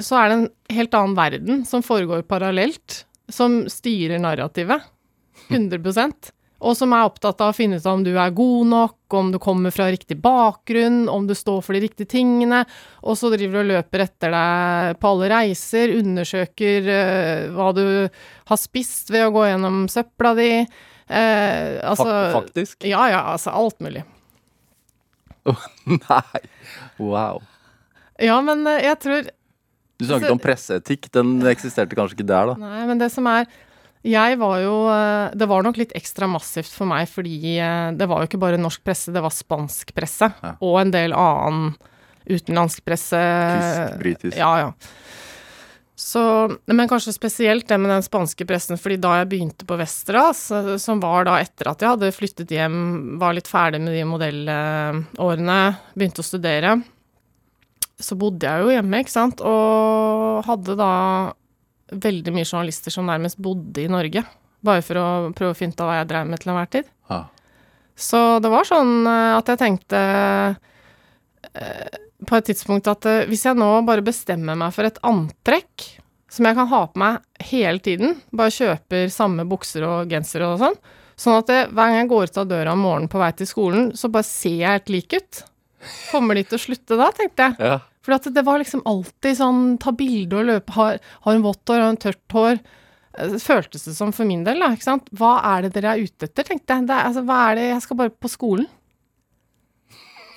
[0.04, 4.84] så er det en helt annen verden som foregår parallelt, som styrer narrativet.
[5.50, 9.32] 100 og som er opptatt av å finne ut om du er god nok, om
[9.34, 12.64] du kommer fra riktig bakgrunn, om du står for de riktige tingene,
[13.04, 17.86] og så driver du og løper etter deg på alle reiser, undersøker uh, hva du
[18.50, 20.52] har spist ved å gå gjennom søpla di.
[21.06, 22.88] Uh, altså faktisk?
[22.88, 24.06] Ja, ja, altså alt mulig.
[25.86, 26.46] Nei.
[26.98, 27.44] Wow.
[28.22, 29.28] Ja, men eh, jeg tror
[30.00, 31.10] Du snakket om presseetikk.
[31.14, 32.56] Den eksisterte kanskje ikke der, da.
[32.60, 33.46] Nei, men det som er
[34.06, 38.08] Jeg var jo eh, Det var nok litt ekstra massivt for meg, fordi eh, det
[38.10, 40.30] var jo ikke bare norsk presse, det var spansk presse.
[40.44, 40.56] Ja.
[40.62, 41.74] Og en del annen
[42.26, 43.20] utenlandsk presse.
[43.20, 44.38] Tysk, britisk.
[44.38, 44.72] Ja, ja.
[45.96, 46.22] Så,
[46.68, 50.42] men kanskje spesielt det med den spanske pressen, fordi da jeg begynte på Westerdals,
[50.84, 52.76] som var da etter at jeg hadde flyttet hjem,
[53.22, 55.60] var litt ferdig med de modellårene,
[55.96, 56.74] begynte å studere,
[57.96, 60.92] så bodde jeg jo hjemme, ikke sant, og hadde da
[61.92, 64.24] veldig mye journalister som nærmest bodde i Norge,
[64.66, 66.90] bare for å prøve å finne ut av hva jeg drev med til enhver tid.
[67.12, 67.22] Ja.
[67.96, 70.00] Så det var sånn eh, at jeg tenkte
[71.54, 75.88] eh, på et tidspunkt at eh, hvis jeg nå bare bestemmer meg for et antrekk
[76.36, 80.58] som jeg kan ha på meg hele tiden, bare kjøper samme bukser og genser og
[80.60, 80.78] sånn,
[81.16, 83.48] sånn at jeg, hver gang jeg går ut av døra om morgenen på vei til
[83.48, 85.44] skolen, så bare ser jeg helt lik ut.
[86.10, 87.70] Kommer de til å slutte da, tenkte jeg.
[87.70, 87.78] Ja.
[88.06, 91.82] For det var liksom alltid sånn ta bilde og løpe, har, har en vått hår,
[91.82, 92.60] har en tørt hår.
[93.18, 95.10] Eh, Føltes det som for min del, da, ikke sant.
[95.18, 96.88] Hva er det dere er ute etter, tenkte jeg.
[96.90, 98.70] Det er, altså, hva er det, jeg skal bare på skolen.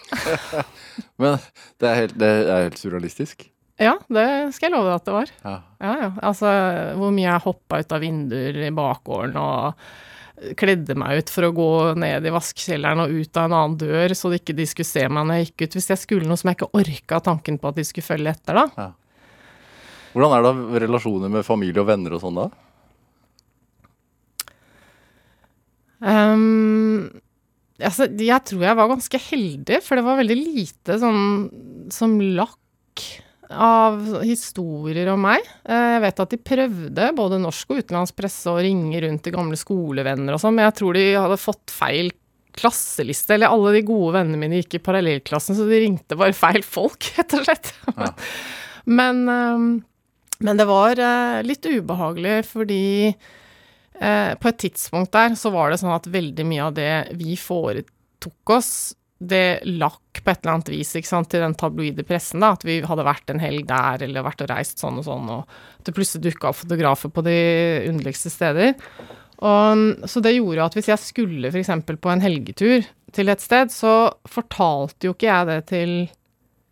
[1.21, 1.37] Men
[1.79, 3.49] det er helt, det er helt surrealistisk.
[3.79, 4.25] Ja, det
[4.57, 5.33] skal jeg love deg at det var.
[5.45, 5.57] Ja.
[5.79, 6.09] Ja, ja.
[6.27, 6.53] Altså,
[6.99, 9.85] hvor mye jeg hoppa ut av vinduer i bakgården og
[10.59, 14.15] kledde meg ut for å gå ned i vaskekjelleren og ut av en annen dør,
[14.17, 15.77] så de ikke de skulle se meg når jeg gikk ut.
[15.79, 18.59] Hvis jeg skulle noe som jeg ikke orka tanken på at de skulle følge etter,
[18.59, 18.89] da.
[20.15, 22.49] Hvordan er det relasjoner med familie og venner og sånn da?
[25.99, 27.09] Um,
[27.83, 33.09] altså, jeg tror jeg var ganske heldig, for det var veldig lite sånn som lakk
[33.51, 35.45] av historier om meg.
[35.65, 39.33] Eh, Jeg vet at de prøvde, både norsk og utenlandsk presse, å ringe rundt til
[39.37, 42.11] gamle skolevenner og sånn, men jeg tror de hadde fått feil
[42.59, 46.65] klasseliste, eller alle de gode vennene mine gikk i parallellklassen, så de ringte bare feil
[46.67, 47.73] folk, rett og slett.
[47.95, 48.13] Ja.
[48.89, 49.69] Men, ehm,
[50.41, 52.83] men det var eh, litt ubehagelig fordi
[53.13, 57.37] eh, på et tidspunkt der så var det sånn at veldig mye av det vi
[57.39, 58.73] foretok oss,
[59.19, 62.41] det lakk på et eller annet vis sant, til den tabloide pressen.
[62.41, 65.31] da, At vi hadde vært en helg der eller vært og reist sånn og sånn,
[65.35, 65.47] og
[65.79, 67.39] at det plutselig dukka opp fotografer på de
[67.89, 68.77] underligste steder.
[69.39, 71.71] Og, så det gjorde at hvis jeg skulle f.eks.
[71.89, 75.93] på en helgetur til et sted, så fortalte jo ikke jeg det til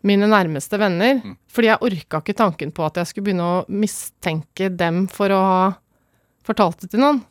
[0.07, 1.23] mine nærmeste venner.
[1.51, 5.43] Fordi jeg orka ikke tanken på at jeg skulle begynne å mistenke dem for å
[5.43, 5.63] ha
[6.47, 7.23] fortalt det til noen.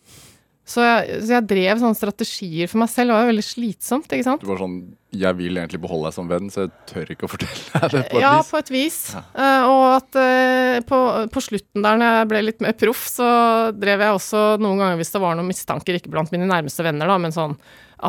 [0.66, 3.12] Så jeg, så jeg drev sånne strategier for meg selv.
[3.12, 4.42] Det var jo veldig slitsomt, ikke sant.
[4.42, 4.80] Du var sånn
[5.14, 8.02] Jeg vil egentlig beholde deg som venn, så jeg tør ikke å fortelle deg det
[8.10, 8.50] på et Ja, vis.
[8.50, 8.98] på et vis.
[9.14, 11.00] Eh, og at uh, på,
[11.36, 13.30] på slutten der, når jeg ble litt mer proff, så
[13.78, 17.14] drev jeg også noen ganger, hvis det var noen mistanker, ikke blant mine nærmeste venner,
[17.14, 17.56] da, men sånn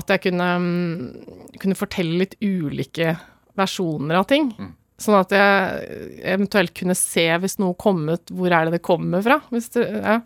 [0.00, 3.18] at jeg kunne, um, kunne fortelle litt ulike
[3.56, 4.50] versjoner av ting.
[4.96, 9.20] Sånn at jeg eventuelt kunne se hvis noe kom ut, hvor er det det kommer
[9.24, 9.42] fra?
[9.52, 10.22] Hvis det, ja.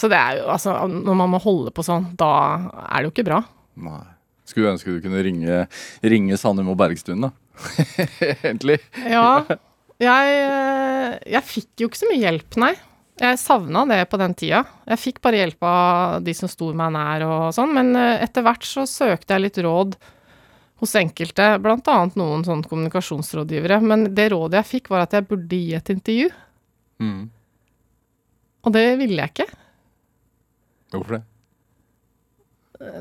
[0.00, 2.30] Så det er jo, altså, når man må holde på sånn, da
[2.88, 3.42] er det jo ikke bra.
[3.84, 4.00] Nei.
[4.48, 5.64] Skulle ønske du kunne ringe,
[6.02, 7.30] ringe Sandum og Bergstuen, da.
[8.42, 8.78] Egentlig.
[9.04, 9.44] Ja.
[10.00, 12.72] Jeg, eh, jeg fikk jo ikke så mye hjelp, nei.
[13.20, 14.62] Jeg savna det på den tida.
[14.88, 18.46] Jeg fikk bare hjelp av de som sto meg nær og sånn, men eh, etter
[18.46, 19.98] hvert så søkte jeg litt råd
[20.80, 23.76] hos enkelte, annet noen sånn kommunikasjonsrådgivere.
[23.84, 26.30] Men det rådet jeg fikk, var at jeg burde gi et intervju,
[27.00, 27.30] Mm.
[28.66, 29.46] og det ville jeg ikke.
[30.94, 31.24] Hvorfor det?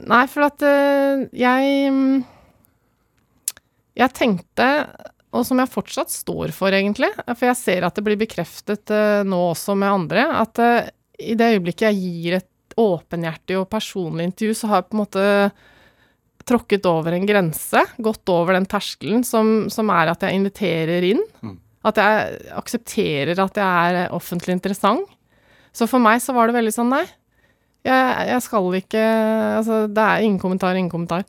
[0.09, 2.23] Nei, for at eh, jeg
[3.99, 4.67] Jeg tenkte,
[5.35, 9.23] og som jeg fortsatt står for, egentlig, for jeg ser at det blir bekreftet eh,
[9.27, 14.29] nå også med andre, at eh, i det øyeblikket jeg gir et åpenhjertig og personlig
[14.29, 15.25] intervju, så har jeg på en måte
[16.49, 21.21] tråkket over en grense, gått over den terskelen som, som er at jeg inviterer inn.
[21.43, 21.57] Mm.
[21.89, 25.05] At jeg aksepterer at jeg er offentlig interessant.
[25.75, 27.05] Så for meg så var det veldig sånn, nei,
[27.87, 29.05] jeg, jeg skal ikke
[29.59, 31.25] Altså, det er ingen kommentar, ingen kommentar.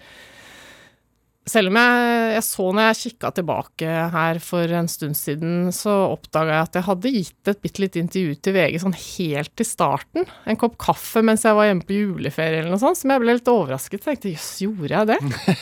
[1.51, 5.95] Selv om jeg, jeg så når jeg kikka tilbake her for en stund siden, så
[6.13, 9.67] oppdaga jeg at jeg hadde gitt et bitte lite intervju til VG sånn helt til
[9.67, 10.29] starten.
[10.45, 13.35] En kopp kaffe mens jeg var hjemme på juleferie eller noe sånt, som jeg ble
[13.39, 13.99] litt overrasket.
[13.99, 15.19] Jeg tenkte jøss, gjorde jeg det?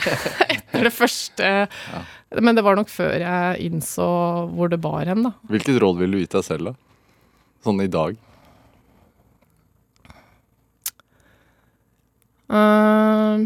[0.58, 1.52] Etter det første
[2.42, 4.08] Men det var nok før jeg innså
[4.52, 5.36] hvor det bar hen, da.
[5.48, 6.76] Hvilket råd vil du gitt deg selv, da?
[7.64, 8.18] Sånn i dag.
[12.48, 13.44] Uh,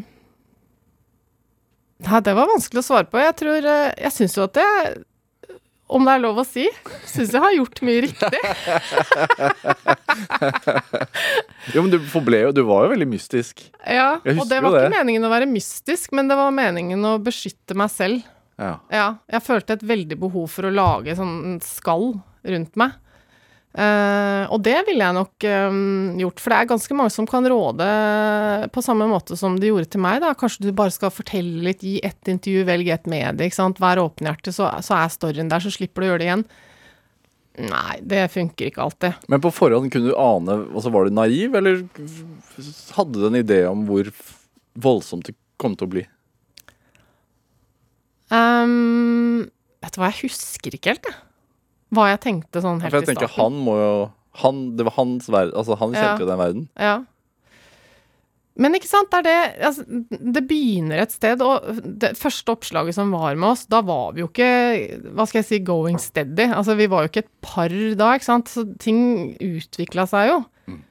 [2.06, 3.18] nei, det var vanskelig å svare på.
[3.22, 4.92] Jeg tror uh, Jeg syns jo at jeg,
[5.92, 6.68] om det er lov å si,
[7.10, 8.42] syns jeg har gjort mye riktig.
[11.72, 13.60] Jo, men du forble jo Du var jo veldig mystisk.
[13.86, 14.80] Ja, og det var det.
[14.86, 18.24] ikke meningen å være mystisk, men det var meningen å beskytte meg selv.
[18.60, 18.72] Ja.
[18.92, 22.12] Ja, jeg følte et veldig behov for å lage sånn skall
[22.42, 22.98] rundt meg.
[23.72, 27.46] Eh, og det ville jeg nok um, gjort, for det er ganske mange som kan
[27.48, 27.86] råde
[28.74, 30.20] på samme måte som de gjorde til meg.
[30.24, 30.34] da.
[30.36, 33.80] Kanskje du bare skal fortelle litt, gi ett intervju, velg ett medie, ikke sant.
[33.80, 36.46] Vær åpenhjertig, så, så er storyen der, så slipper du å gjøre det igjen.
[37.62, 39.24] Nei, det funker ikke alltid.
[39.32, 41.82] Men på forhånd kunne du ane altså Var du naiv, eller
[42.96, 44.08] hadde du en idé om hvor
[44.72, 46.06] voldsomt det kom til å bli?
[48.32, 49.44] Um,
[49.84, 51.20] vet du hva, jeg husker ikke helt, jeg.
[51.92, 53.42] Hva jeg tenkte sånn helt For jeg i tenker starten.
[53.42, 53.94] han må jo
[54.42, 55.52] han, Det var hans verden.
[55.60, 56.00] Altså, han Ja.
[56.02, 56.68] kjente jo den verden.
[56.80, 56.94] Ja.
[58.60, 59.84] Men ikke sant, det er det altså,
[60.32, 61.64] Det begynner et sted, og
[62.00, 64.48] det første oppslaget som var med oss, da var vi jo ikke
[65.16, 66.50] Hva skal jeg si going steady.
[66.52, 68.48] Altså, vi var jo ikke et par da, ikke sant.
[68.52, 70.40] Så ting utvikla seg jo.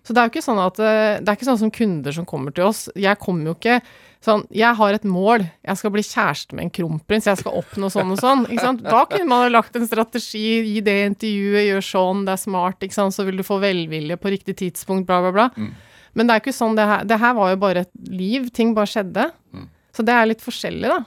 [0.04, 2.26] Så det er jo ikke sånn at eh, Det er ikke sånn som kunder som
[2.30, 2.88] kommer til oss.
[2.96, 3.82] Jeg kommer jo ikke
[4.22, 5.46] sånn Jeg har et mål.
[5.66, 7.30] Jeg skal bli kjæreste med en kronprins.
[7.30, 8.44] Jeg skal oppnå sånn og sånn.
[8.50, 8.84] Ikke sant?
[8.86, 10.62] Da kunne man ha lagt en strategi.
[10.68, 13.16] Gi det intervjuet, gjør sånn, det er smart, ikke sant.
[13.18, 15.72] Så vil du få velvilje på riktig tidspunkt, bla, bla, bla.
[16.14, 18.50] Men det er ikke sånn det her Det her var jo bare et liv.
[18.54, 19.32] Ting bare skjedde.
[19.92, 21.02] Så det er litt forskjellig, da.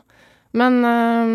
[0.55, 1.33] Men øh,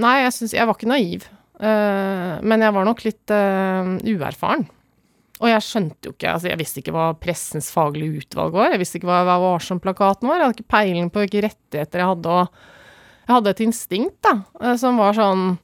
[0.00, 1.26] Nei, jeg syns Jeg var ikke naiv.
[1.56, 4.66] Uh, men jeg var nok litt uh, uerfaren.
[5.36, 8.72] Og jeg skjønte jo ikke Altså, jeg visste ikke hva Pressens faglige utvalg var.
[8.72, 10.40] Jeg visste ikke hva Vær varsom-plakaten var.
[10.40, 14.36] Jeg hadde ikke peiling på hvilke rettigheter jeg hadde, og jeg hadde et instinkt, da,
[14.62, 15.56] øh, som var sånn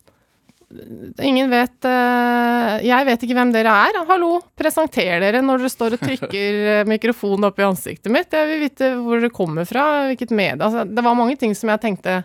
[1.20, 3.98] Ingen vet eh, Jeg vet ikke hvem dere er.
[4.08, 8.32] Hallo, presenter dere når dere står og trykker eh, mikrofonen opp i ansiktet mitt.
[8.32, 11.72] Jeg vil vite hvor dere kommer fra, hvilket medie altså, Det var mange ting som
[11.72, 12.22] jeg tenkte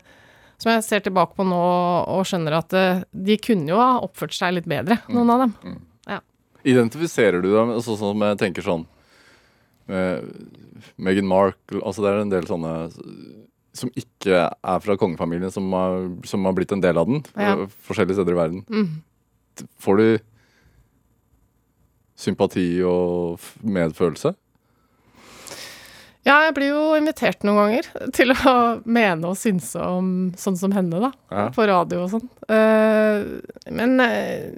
[0.56, 4.36] Som jeg ser tilbake på nå og skjønner at eh, de kunne jo ha oppført
[4.38, 5.78] seg litt bedre, noen av dem.
[6.68, 8.86] Identifiserer du deg med sånn som jeg tenker sånn
[9.88, 10.26] med
[11.00, 12.74] Meghan Markle Altså det er en del sånne
[13.78, 17.20] som ikke er fra kongefamilien, som har, som har blitt en del av den.
[17.38, 17.68] Ja.
[17.86, 18.64] Forskjellige steder i verden.
[18.74, 19.68] Mm.
[19.84, 20.08] Får du
[22.18, 24.34] sympati og medfølelse?
[26.28, 30.74] Ja, jeg blir jo invitert noen ganger til å mene og synse om sånn som
[30.76, 31.12] henne, da.
[31.32, 31.46] Ja.
[31.56, 32.26] På radio og sånn.
[32.52, 34.50] Eh, men eh,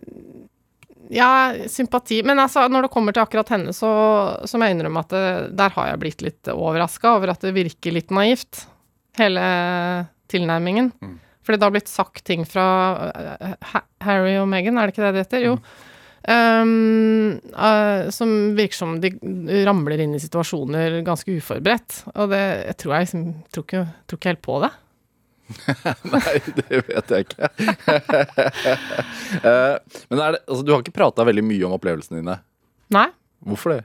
[1.10, 2.22] Ja, sympati.
[2.24, 3.90] Men altså, når det kommer til akkurat henne, så,
[4.46, 5.26] så må jeg innrømme at det,
[5.58, 8.68] der har jeg blitt litt overraska over at det virker litt naivt,
[9.18, 9.44] hele
[10.30, 10.92] tilnærmingen.
[11.46, 12.66] Fordi det har blitt sagt ting fra
[13.10, 13.56] eh,
[14.06, 15.48] Harry og Meghan, er det ikke det det heter?
[15.48, 15.56] Jo.
[16.30, 19.10] Um, uh, som virker som de
[19.66, 22.04] ramler inn i situasjoner ganske uforberedt.
[22.14, 24.72] Og det jeg tror jeg liksom tror ikke, tror ikke helt på det.
[26.14, 27.50] Nei, det vet jeg ikke.
[29.44, 29.78] uh,
[30.10, 32.36] Men det, altså, du har ikke prata veldig mye om opplevelsene dine.
[32.94, 33.08] Nei.
[33.46, 33.84] Hvorfor det?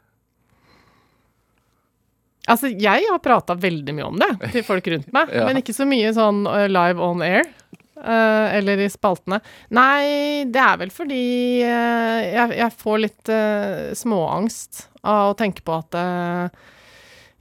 [2.50, 5.46] Altså, jeg har prata veldig mye om det til folk rundt meg, Ja.
[5.48, 7.46] men ikke så mye sånn eh, live on air.
[7.94, 9.38] Uh, eller i spaltene.
[9.72, 11.20] Nei, det er vel fordi
[11.62, 13.30] jeg, jeg får litt
[13.96, 15.94] småangst av å tenke på at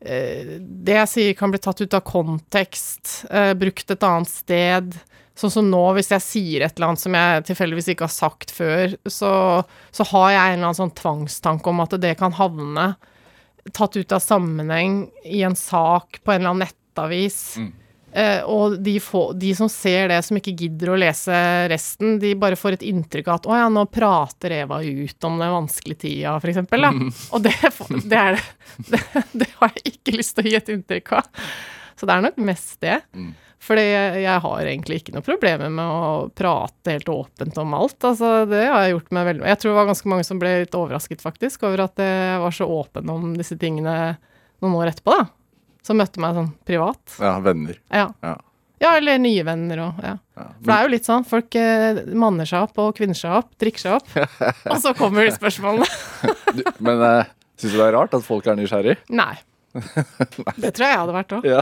[0.03, 4.97] det jeg sier kan bli tatt ut av kontekst, eh, brukt et annet sted.
[5.33, 8.51] Sånn som nå, hvis jeg sier et eller annet som jeg tilfeldigvis ikke har sagt
[8.53, 9.31] før, så,
[9.95, 12.91] så har jeg en eller annen sånn tvangstanke om at det kan havne
[13.71, 17.39] tatt ut av sammenheng i en sak på en eller annen nettavis.
[17.57, 17.71] Eh,
[18.45, 21.37] og de, få, de som ser det, som ikke gidder å lese
[21.71, 25.39] resten, de bare får et inntrykk av at 'å ja, nå prater Eva ut om
[25.41, 26.85] den vanskelige tida', for eksempel.
[26.85, 26.91] Da.
[27.33, 27.55] Og det,
[28.05, 28.43] det er det,
[28.89, 29.01] det
[29.43, 31.47] Det har jeg ikke lyst til å gi et inntrykk av.
[31.97, 32.99] Så det er nok mest det.
[33.63, 37.95] Fordi jeg, jeg har egentlig ikke noe problemer med å prate helt åpent om alt.
[38.03, 40.51] Altså, det har jeg gjort meg veldig Jeg tror det var ganske mange som ble
[40.65, 43.95] litt overrasket, faktisk, over at jeg var så åpen om disse tingene
[44.63, 45.29] noen år etterpå, da.
[45.83, 47.01] Som møtte meg sånn privat.
[47.19, 47.79] Ja, venner.
[47.91, 48.07] Ja.
[48.23, 48.37] Ja.
[48.83, 50.17] Ja, eller nye venner og ja.
[50.35, 50.45] Ja.
[50.57, 53.53] For det er jo litt sånn, folk eh, manner seg opp og kvinner seg opp,
[53.61, 54.09] drikker seg opp,
[54.73, 55.87] og så kommer spørsmålene.
[56.57, 58.97] Du, men eh, syns du det er rart at folk er nysgjerrig?
[59.21, 59.35] Nei.
[59.73, 61.47] Det tror jeg jeg hadde vært òg.
[61.47, 61.61] Ja.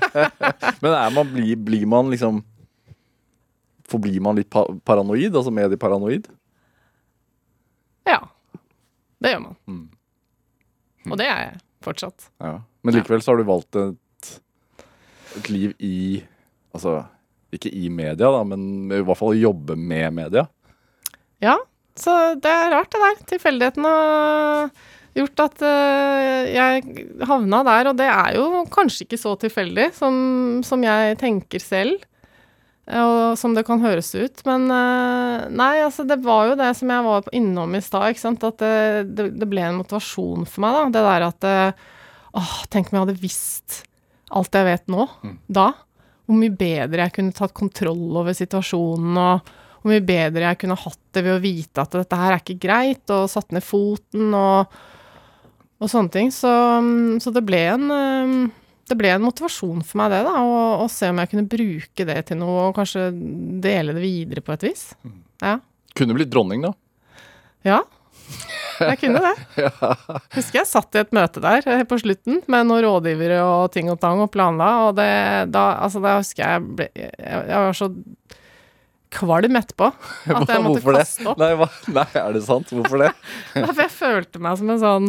[0.82, 2.42] men man, blir, blir man liksom
[3.88, 5.32] Forblir man litt pa paranoid?
[5.32, 6.26] Altså medieparanoid?
[8.04, 8.18] Ja.
[9.16, 9.54] Det gjør man.
[9.64, 9.86] Mm.
[11.08, 12.30] Og det er jeg fortsatt.
[12.42, 12.58] Ja.
[12.82, 14.32] Men likevel så har du valgt et,
[15.38, 16.24] et liv i
[16.76, 17.00] Altså
[17.54, 20.42] ikke i media, da, men i hvert fall å jobbe med media.
[21.40, 21.54] Ja,
[21.98, 23.16] så det er rart det der.
[23.32, 24.68] Tilfeldigheten har
[25.16, 30.20] gjort at eh, jeg havna der, og det er jo kanskje ikke så tilfeldig som,
[30.66, 32.04] som jeg tenker selv.
[32.88, 34.42] Eh, Og som det kan høres ut.
[34.48, 38.24] Men eh, nei, altså det var jo det som jeg var innom i stad, ikke
[38.24, 38.48] sant.
[38.48, 38.74] At det,
[39.18, 40.88] det, det ble en motivasjon for meg, da.
[40.96, 41.86] Det der at eh,
[42.38, 43.82] Åh, tenk om jeg hadde visst
[44.36, 45.06] alt jeg vet nå,
[45.48, 45.70] da.
[46.28, 49.48] Hvor mye bedre jeg kunne tatt kontroll over situasjonen, og
[49.80, 52.58] hvor mye bedre jeg kunne hatt det ved å vite at dette her er ikke
[52.60, 54.76] greit, og satt ned foten og,
[55.80, 56.32] og sånne ting.
[56.34, 56.52] Så,
[56.84, 58.34] mm, så det ble en eh,
[58.90, 62.08] det ble en motivasjon for meg, det, da, å, å se om jeg kunne bruke
[62.08, 63.08] det til noe, og kanskje
[63.64, 64.88] dele det videre på et vis.
[65.44, 65.58] Ja.
[65.98, 66.74] Kunne blitt dronning, da.
[67.66, 67.82] Ja.
[68.78, 69.68] Jeg kunne det.
[70.36, 73.88] Husker jeg satt i et møte der eh, på slutten med noen rådgivere og ting
[73.90, 75.08] og tang og planla, og det
[75.54, 77.88] da Altså, da husker jeg ble Jeg, jeg var så
[79.18, 79.88] kvalm etterpå
[80.36, 81.40] at jeg måtte kaste opp.
[81.40, 81.68] Nei?
[81.96, 82.70] Nei, er det sant?
[82.74, 83.10] Hvorfor det?
[83.56, 85.08] Ja, For jeg følte meg som en sånn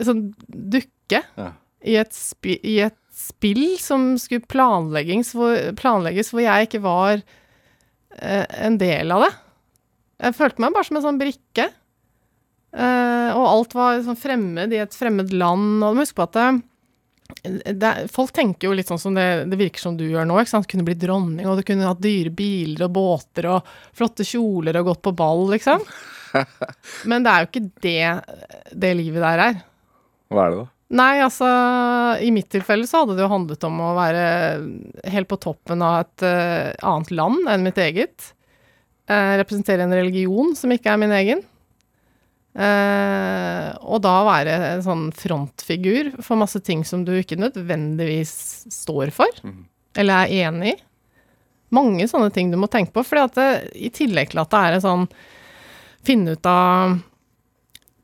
[0.00, 1.50] Sånn dukke Ja.
[1.84, 7.18] I, et spi, i et spill som skulle planlegges hvor, planlegges, hvor jeg ikke var
[7.20, 9.32] eh, en del av det.
[10.24, 11.70] Jeg følte meg bare som en sånn brikke.
[12.74, 15.82] Eh, og alt var sånn fremmed i et fremmed land.
[15.82, 16.48] Og du må huske på at det,
[17.80, 20.40] det, folk tenker jo litt sånn som det, det virker som du gjør nå.
[20.40, 20.68] ikke sant?
[20.70, 24.92] Kunne bli dronning, og du kunne hatt dyre biler og båter og flotte kjoler og
[24.92, 25.84] gått på ball, liksom.
[27.10, 29.60] Men det er jo ikke det det livet der er.
[30.34, 30.70] Hva er det, da?
[30.94, 31.46] Nei, altså
[32.22, 34.26] I mitt tilfelle så hadde det jo handlet om å være
[35.10, 38.30] helt på toppen av et uh, annet land enn mitt eget.
[39.10, 41.42] Uh, representere en religion som ikke er min egen.
[42.54, 48.34] Uh, og da være en sånn frontfigur for masse ting som du ikke nødvendigvis
[48.70, 49.64] står for, mm.
[49.98, 50.82] eller er enig i.
[51.74, 53.18] Mange sånne ting du må tenke på, for
[53.74, 55.08] i tillegg til at det er en sånn
[56.04, 56.98] Finne ut av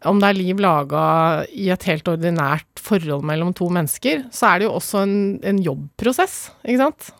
[0.08, 1.04] om det er liv laga
[1.52, 5.60] i et helt ordinært forhold mellom to mennesker, så er det jo også en, en
[5.60, 7.10] jobbprosess, ikke sant?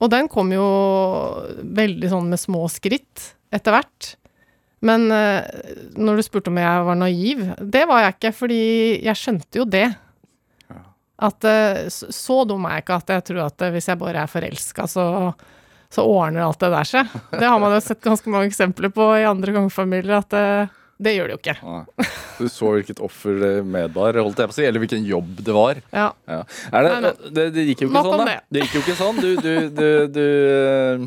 [0.00, 0.66] Og den kom jo
[1.60, 4.14] veldig sånn med små skritt etter hvert.
[4.84, 5.44] Men eh,
[6.00, 8.62] når du spurte om jeg var naiv, det var jeg ikke, fordi
[9.04, 9.88] jeg skjønte jo det.
[11.20, 14.24] At eh, så, dum er jeg ikke at jeg tror at eh, hvis jeg bare
[14.24, 15.04] er forelska, så,
[15.92, 17.16] så ordner alt det der seg.
[17.34, 20.38] Det har man jo sett ganske mange eksempler på i andre kongefamilier, at
[21.00, 21.54] det, gjør det jo ikke.
[21.64, 22.08] Nei.
[22.40, 25.54] Du så hvilket offer det medbar, holdt jeg på å si, eller hvilken jobb det
[25.56, 25.80] var.
[25.92, 26.08] Ja.
[26.28, 26.40] Ja.
[26.44, 28.26] Det, Nei, det, det gikk jo ikke Nok sånn, da.
[28.28, 28.36] det.
[28.48, 29.20] Det gikk jo ikke sånn.
[29.20, 31.06] Du, du, du, du eh,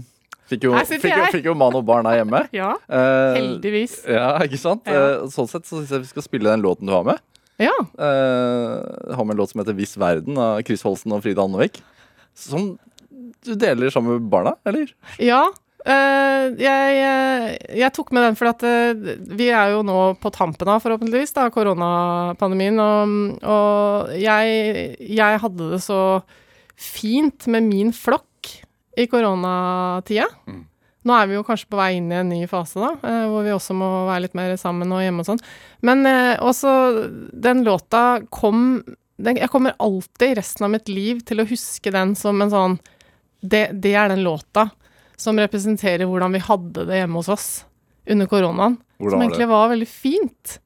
[0.52, 2.44] fikk, jo, fikk, jo, fikk jo mann og barn her hjemme.
[2.62, 2.72] ja.
[2.90, 4.00] Eh, Heldigvis.
[4.10, 4.90] Ja, ikke sant?
[4.90, 5.24] Ja.
[5.24, 7.22] Uh, sånn sett så syns jeg vi skal spille den låten du har med.
[7.62, 7.74] Ja.
[7.94, 11.84] Uh, har med en låt som heter 'Viss verden' av Chris Holsten og Frida Andevik.
[12.34, 12.74] Som
[13.44, 14.90] du deler sammen med barna, eller?
[15.22, 15.46] ja.
[15.92, 17.48] Eh, jeg, eh,
[17.80, 21.36] jeg tok med den fordi at uh, vi er jo nå på tampen av, forhåpentligvis,
[21.36, 22.80] da, koronapandemien.
[22.80, 23.16] Og,
[23.54, 26.02] og jeg, jeg hadde det så
[26.80, 28.52] fint med min flokk
[29.00, 30.30] i koronatida.
[30.48, 30.64] Mm.
[31.04, 33.48] Nå er vi jo kanskje på vei inn i en ny fase, da, uh, hvor
[33.48, 35.44] vi også må være litt mer sammen og hjemme og sånn.
[35.84, 36.08] Men
[36.40, 36.76] også
[37.44, 38.84] den låta kom
[39.22, 42.78] den, Jeg kommer alltid resten av mitt liv til å huske den som en sånn
[43.44, 44.72] det, det er den låta
[45.20, 47.48] som representerer hvordan vi hadde det hjemme hos oss
[48.10, 48.78] under koronaen.
[49.00, 50.58] Hvordan som egentlig var veldig fint.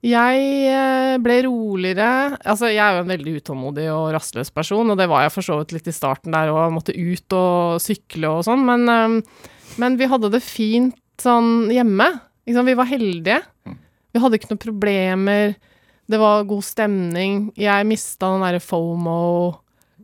[0.00, 4.96] Jeg eh, ble roligere Altså, jeg er jo en veldig utålmodig og rastløs person, og
[4.96, 8.30] det var jeg for så vidt litt i starten der og måtte ut og sykle
[8.38, 9.44] og sånn, men, eh,
[9.82, 12.08] men vi hadde det fint sånn hjemme.
[12.48, 13.42] Vi var heldige.
[13.68, 13.76] Mm.
[14.10, 15.52] Vi hadde ikke noen problemer.
[16.10, 17.50] Det var god stemning.
[17.60, 18.62] Jeg mista den derre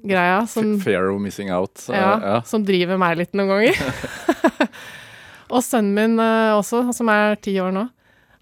[0.06, 1.84] FOMO-greia som Fair of missing out.
[1.88, 2.42] ja, ja.
[2.42, 4.68] som driver meg litt noen ganger.
[5.54, 7.88] og sønnen min eh, også, som er ti år nå.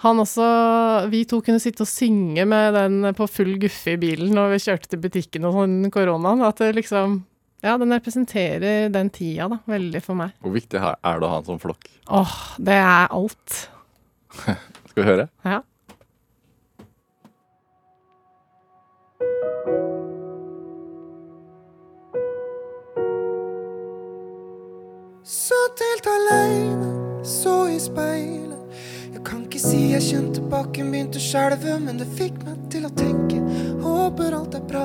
[0.05, 4.35] Han også Vi to kunne sitte og synge med den på full guffe i bilen
[4.37, 6.45] når vi kjørte til butikken og sånn koronaen.
[6.45, 7.23] At det liksom
[7.65, 10.35] Ja, den representerer den tida, da, veldig for meg.
[10.45, 11.89] Hvor viktig er det å ha en sånn flokk?
[12.13, 13.63] Åh, det er alt.
[14.91, 15.31] Skal vi høre?
[15.47, 15.63] Ja.
[25.27, 28.75] Satt helt aleine, så i speilet.
[29.15, 32.83] Jeg kan ikke si jeg kjente bakken begynte å skjelve, men det fikk meg til
[32.85, 33.39] å tenke.
[33.81, 34.83] Håper alt er bra.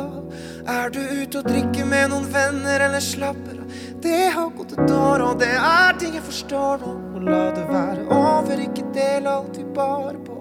[0.64, 3.74] Er du ute og drikker med noen venner, eller slapper av?
[4.00, 6.94] Det har gått et år, og det er ting jeg forstår nå.
[7.18, 10.38] Og la det være over, ikke del alt vi bar på.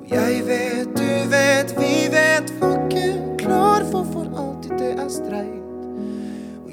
[0.00, 3.06] Og jeg vet, du vet, vi vet, var ikke
[3.44, 5.65] klar for for alltid det er streit.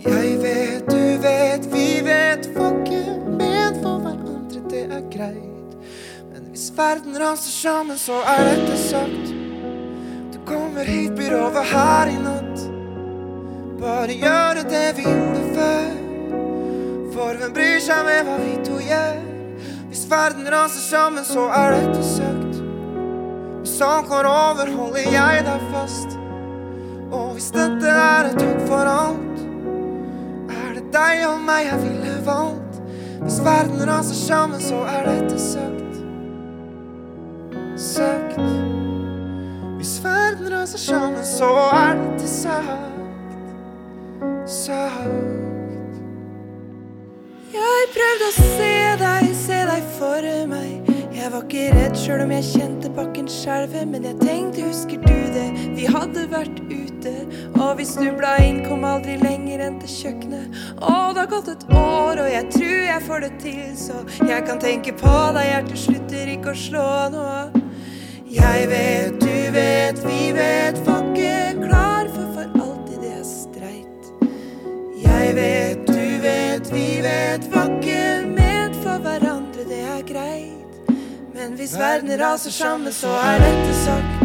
[0.04, 5.78] Og jeg vet, du vet, vi vet, folket ment for hverandre, det er greit.
[6.34, 9.32] Men hvis verden raser sammen, så er dette sagt.
[10.34, 12.66] Du kommer hit, blir over her i natt.
[13.80, 15.88] Bare gjøre det vi gjorde før.
[17.16, 19.24] For hvem bryr seg med hva vi to gjør?
[19.88, 22.60] Hvis verden raser sammen, så er dette sagt.
[23.62, 26.20] Hvis sånn går over, holder jeg deg fast.
[27.14, 29.43] Og hvis dette er et takk for alt
[30.94, 32.80] deg og meg jeg ville valgt?
[33.24, 36.00] Hvis verden raser sammen, så er dette søkt.
[37.80, 38.40] Søkt.
[39.78, 43.38] Hvis verden raser sammen, så er dette søkt.
[44.48, 46.00] Søkt.
[47.54, 50.92] Jeg prøvde å se deg, se deg for meg.
[51.14, 55.20] Jeg var ikke redd sjøl om jeg kjente bakken skjelve, men jeg tenkte, husker du
[55.32, 55.46] det,
[55.78, 57.14] vi hadde vært ute,
[57.64, 60.62] og vi snubla inn, kom aldri lenger enn til kjøkkenet.
[60.82, 64.48] Og det har gått et år, og jeg tror jeg får det til, så jeg
[64.48, 67.28] kan tenke på deg, hjertet slutter ikke å slå nå.
[68.34, 74.10] Jeg vet, du vet, vi vet, var klar for for alltid det er streit.
[75.04, 80.92] Jeg vet, du vet, vi vet, var ikke ment for hverandre, det er greit.
[81.36, 84.23] Men hvis verden raser sammen, så er dette sagt.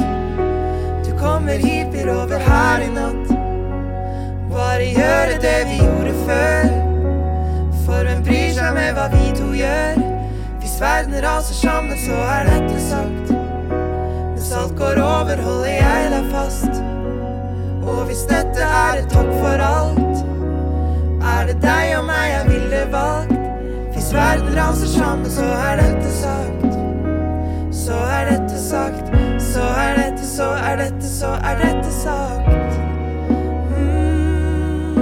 [1.19, 1.59] Kommer
[1.91, 3.31] blir over her i natt.
[4.53, 6.69] Bare gjøre det vi gjorde før.
[7.85, 9.99] For hvem bryr seg med hva vi to gjør?
[10.61, 13.35] Hvis verden raser sammen, så er dette sagt.
[13.73, 16.83] Mens alt går over, holder jeg deg fast.
[17.83, 20.25] Og hvis dette er et takk for alt,
[21.35, 23.39] er det deg og meg jeg ville valgt.
[23.95, 26.78] Hvis verden raser sammen, så er dette sagt.
[27.89, 29.07] Så er dette sagt.
[29.41, 32.75] Så er dette, så er dette, så er dette sagt.
[33.71, 34.99] Mm.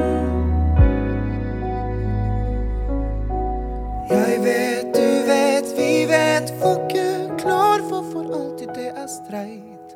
[4.10, 9.90] Jeg vet, du vet, vi vet, var ikke klar for for alltid det er streit.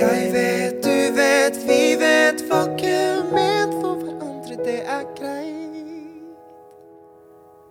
[0.00, 2.98] Jeg vet, du vet, vi vet, var ikke
[3.36, 6.36] ment for hverandre, det er greit.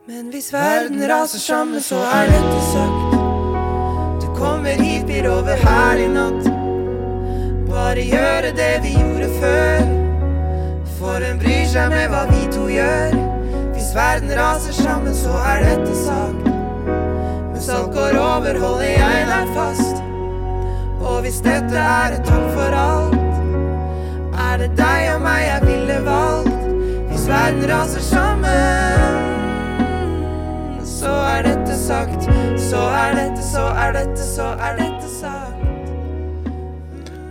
[0.07, 3.16] Men hvis verden raser sammen, så er dette sagt.
[4.37, 6.45] Kommer hit, blir over her i natt.
[7.69, 9.87] Bare gjøre det vi gjorde før.
[10.99, 13.17] For en bryr seg med hva vi to gjør?
[13.73, 16.49] Hvis verden raser sammen, så er dette sagt.
[17.53, 20.03] Mens alt går over, holder jeg deg fast.
[21.01, 23.17] Og hvis dette er et takk for alt,
[24.47, 26.69] er det deg og meg jeg ville valgt.
[27.09, 29.17] Hvis verden raser sammen,
[30.85, 32.29] så er dette sagt.
[32.69, 35.63] Så er dette, så er dette, så er dette sagt.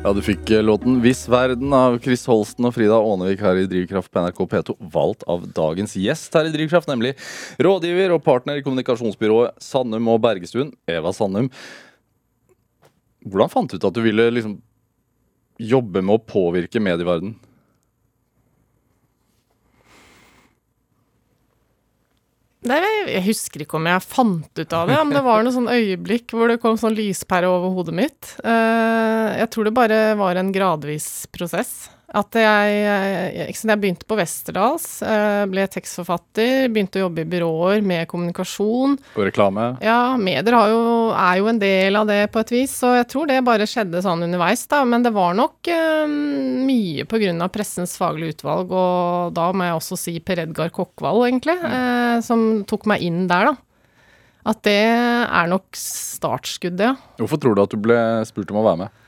[0.06, 3.66] Ja, du fikk eh, låten 'Hvis verden' av Chris Holsten og Frida Ånevik her i
[3.66, 7.16] Drivkraft på NRK P2, valgt av dagens gjest her i Drivkraft, nemlig
[7.58, 11.50] rådgiver og partner i kommunikasjonsbyrået Sandum og Bergestuen, Eva Sandum.
[13.26, 14.60] Hvordan fant du ut at du ville liksom
[15.58, 17.34] jobbe med å påvirke medieverden?
[22.66, 25.68] Nei, jeg husker ikke om jeg fant ut av det, men det var noe sånn
[25.70, 28.32] øyeblikk hvor det kom sånn lyspære over hodet mitt.
[28.42, 31.90] Eh, Jeg tror det bare var en gradvis prosess.
[32.14, 32.74] At jeg,
[33.34, 38.06] jeg, sant, jeg begynte på Westerdals, eh, ble tekstforfatter, begynte å jobbe i byråer med
[38.06, 38.94] kommunikasjon.
[39.16, 39.72] Og reklame?
[39.82, 43.08] Ja, medier har jo, er jo en del av det på et vis, så jeg
[43.10, 44.84] tror det bare skjedde sånn underveis, da.
[44.86, 49.66] Men det var nok eh, mye på grunn av Pressens faglige utvalg, og da må
[49.66, 53.56] jeg også si Per Edgar Kokkvold, egentlig, eh, som tok meg inn der, da.
[54.46, 56.94] At det er nok startskuddet, ja.
[57.18, 57.98] Hvorfor tror du at du ble
[58.30, 59.02] spurt om å være med?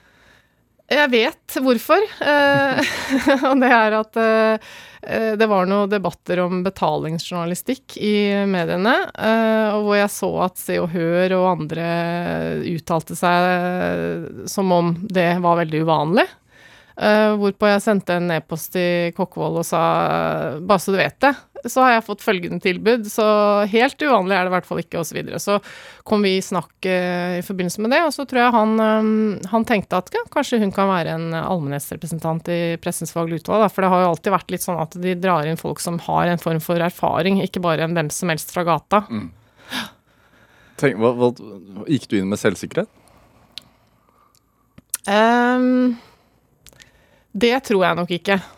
[0.89, 2.05] Jeg vet hvorfor.
[2.25, 2.79] Eh,
[3.51, 8.17] og det er at eh, det var noen debatter om betalingsjournalistikk i
[8.49, 11.89] mediene, eh, og hvor jeg så at Se og Hør og andre
[12.73, 16.27] uttalte seg som om det var veldig uvanlig.
[16.99, 19.83] Eh, hvorpå jeg sendte en e-post til Kokkvold og sa
[20.59, 21.31] bare så du vet det,
[21.71, 23.27] så har jeg fått følgende tilbud, så
[23.71, 25.19] helt uvanlig er det i hvert fall ikke, osv.
[25.39, 28.55] Så, så kom vi i snakk uh, i forbindelse med det, og så tror jeg
[28.55, 29.11] han, um,
[29.51, 33.85] han tenkte at ja, kanskje hun kan være en allmennhetsrepresentant i Pressens faglige utvalg, for
[33.85, 36.43] det har jo alltid vært litt sånn at de drar inn folk som har en
[36.43, 39.05] form for erfaring, ikke bare en hvem som helst fra gata.
[40.79, 41.33] Tenk, hva, hva,
[41.91, 42.91] gikk du inn med selvsikkerhet?
[45.09, 45.97] Ehm,
[47.33, 48.41] det tror jeg nok ikke.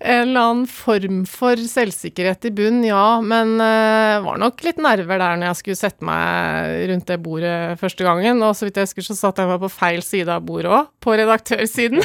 [0.00, 5.20] en eller annen form for selvsikkerhet i bunn, ja, men uh, var nok litt nerver
[5.20, 8.40] der når jeg skulle sette meg rundt det bordet første gangen.
[8.46, 10.88] Og så vidt jeg husker, så satt jeg meg på feil side av bordet òg,
[11.04, 12.00] på redaktørsiden.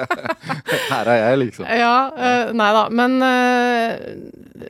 [0.92, 1.68] Her er jeg, liksom.
[1.68, 3.92] ja, uh, nei da, men uh,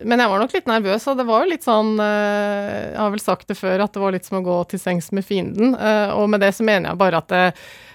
[0.03, 3.21] men jeg var nok litt nervøs, og det var jo litt sånn Jeg har vel
[3.21, 5.75] sagt det før, at det var litt som å gå til sengs med fienden.
[6.17, 7.43] Og med det så mener jeg bare at det,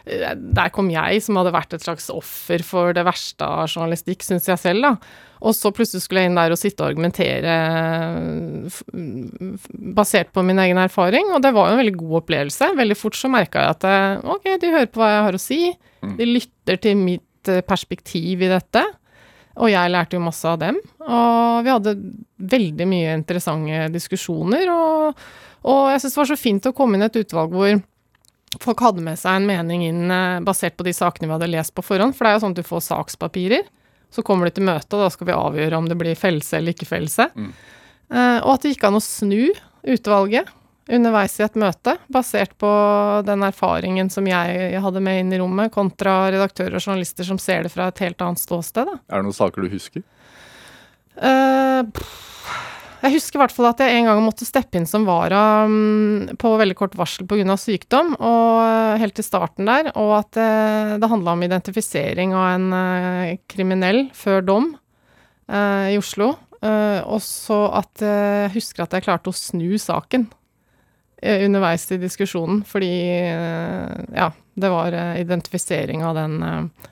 [0.08, 4.48] der kom jeg, som hadde vært et slags offer for det verste av journalistikk, syns
[4.48, 4.92] jeg selv, da.
[5.46, 7.56] Og så plutselig skulle jeg inn der og sitte og argumentere
[9.98, 12.72] basert på min egen erfaring, og det var jo en veldig god opplevelse.
[12.80, 15.60] Veldig fort så merka jeg at ok, de hører på hva jeg har å si,
[16.18, 18.84] de lytter til mitt perspektiv i dette.
[19.58, 20.78] Og jeg lærte jo masse av dem.
[21.02, 21.96] Og vi hadde
[22.38, 24.70] veldig mye interessante diskusjoner.
[24.70, 25.22] Og,
[25.66, 27.72] og jeg syns det var så fint å komme inn i et utvalg hvor
[28.64, 30.14] folk hadde med seg en mening inn
[30.46, 32.16] basert på de sakene vi hadde lest på forhånd.
[32.16, 33.66] For det er jo sånn at du får sakspapirer.
[34.14, 36.76] Så kommer de til møte, og da skal vi avgjøre om det blir fellelse eller
[36.76, 37.28] ikke fellelse.
[37.36, 37.50] Mm.
[38.08, 39.50] Uh, og at det gikk an å snu
[39.88, 40.48] utvalget
[40.88, 42.70] underveis i et møte, basert på
[43.28, 47.68] den erfaringen som jeg hadde med inn i rommet, kontra redaktører og journalister som ser
[47.68, 48.88] det fra et helt annet ståsted.
[48.88, 48.96] Da.
[49.12, 50.06] Er det noen saker du husker?
[51.18, 52.16] Uh, pff,
[53.08, 56.28] jeg husker i hvert fall at jeg en gang måtte steppe inn som vara um,
[56.40, 57.56] på veldig kort varsel pga.
[57.60, 62.48] sykdom, og eh, helt til starten der, og at uh, det handla om identifisering av
[62.56, 66.36] en uh, kriminell før dom uh, i Oslo.
[66.58, 70.24] Og så at jeg husker at jeg klarte å snu saken
[71.22, 72.90] underveis i diskusjonen, fordi
[73.22, 74.26] ja,
[74.58, 76.42] det var identifisering av den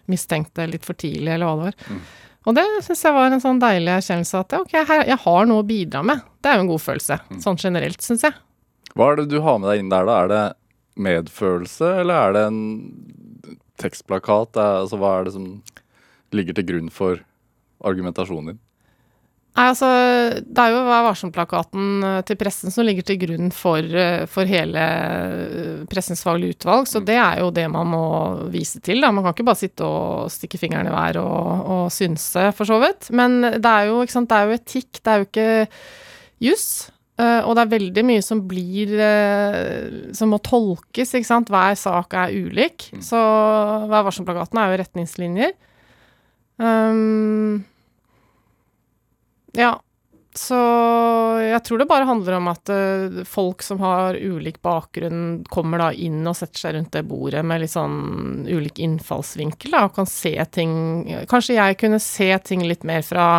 [0.06, 1.98] mistenkte litt for tidlig, eller hva det var.
[2.46, 5.64] Og det syns jeg var en sånn deilig erkjennelse at ok, her, jeg har noe
[5.64, 6.22] å bidra med.
[6.42, 7.40] Det er jo en god følelse, Mm.
[7.42, 8.34] sånn generelt, syns jeg.
[8.96, 10.24] Hva er det du har med deg inn der, da?
[10.24, 10.44] Er det
[10.96, 12.60] medfølelse, eller er det en
[13.82, 14.56] tekstplakat?
[14.62, 15.48] Altså, hva er det som
[16.32, 17.20] ligger til grunn for
[17.84, 18.60] argumentasjonen din?
[19.56, 19.88] Nei, altså,
[20.44, 24.50] det er jo Vær varsom-plakaten eh, til pressen som ligger til grunn for, eh, for
[24.50, 28.08] hele eh, pressens faglige utvalg, så det er jo det man må
[28.52, 29.00] vise til.
[29.00, 29.14] Da.
[29.16, 32.82] Man kan ikke bare sitte og stikke fingeren i været og, og synse, for så
[32.84, 33.08] vidt.
[33.16, 35.48] Men det er jo, sant, det er jo etikk, det er jo ikke
[36.44, 36.68] juss.
[37.16, 38.92] og det er veldig mye som blir
[40.12, 41.48] Som må tolkes, ikke sant.
[41.48, 42.90] Hver sak er ulik.
[43.00, 43.22] Så
[43.88, 45.56] Vær varsom-plakaten er jo retningslinjer.
[46.60, 47.64] Um,
[49.56, 49.74] ja,
[50.36, 50.58] så
[51.40, 55.92] jeg tror det bare handler om at eh, folk som har ulik bakgrunn, kommer da
[55.96, 60.10] inn og setter seg rundt det bordet med litt sånn ulik innfallsvinkel, da, og kan
[60.12, 60.74] se ting
[61.32, 63.30] Kanskje jeg kunne se ting litt mer fra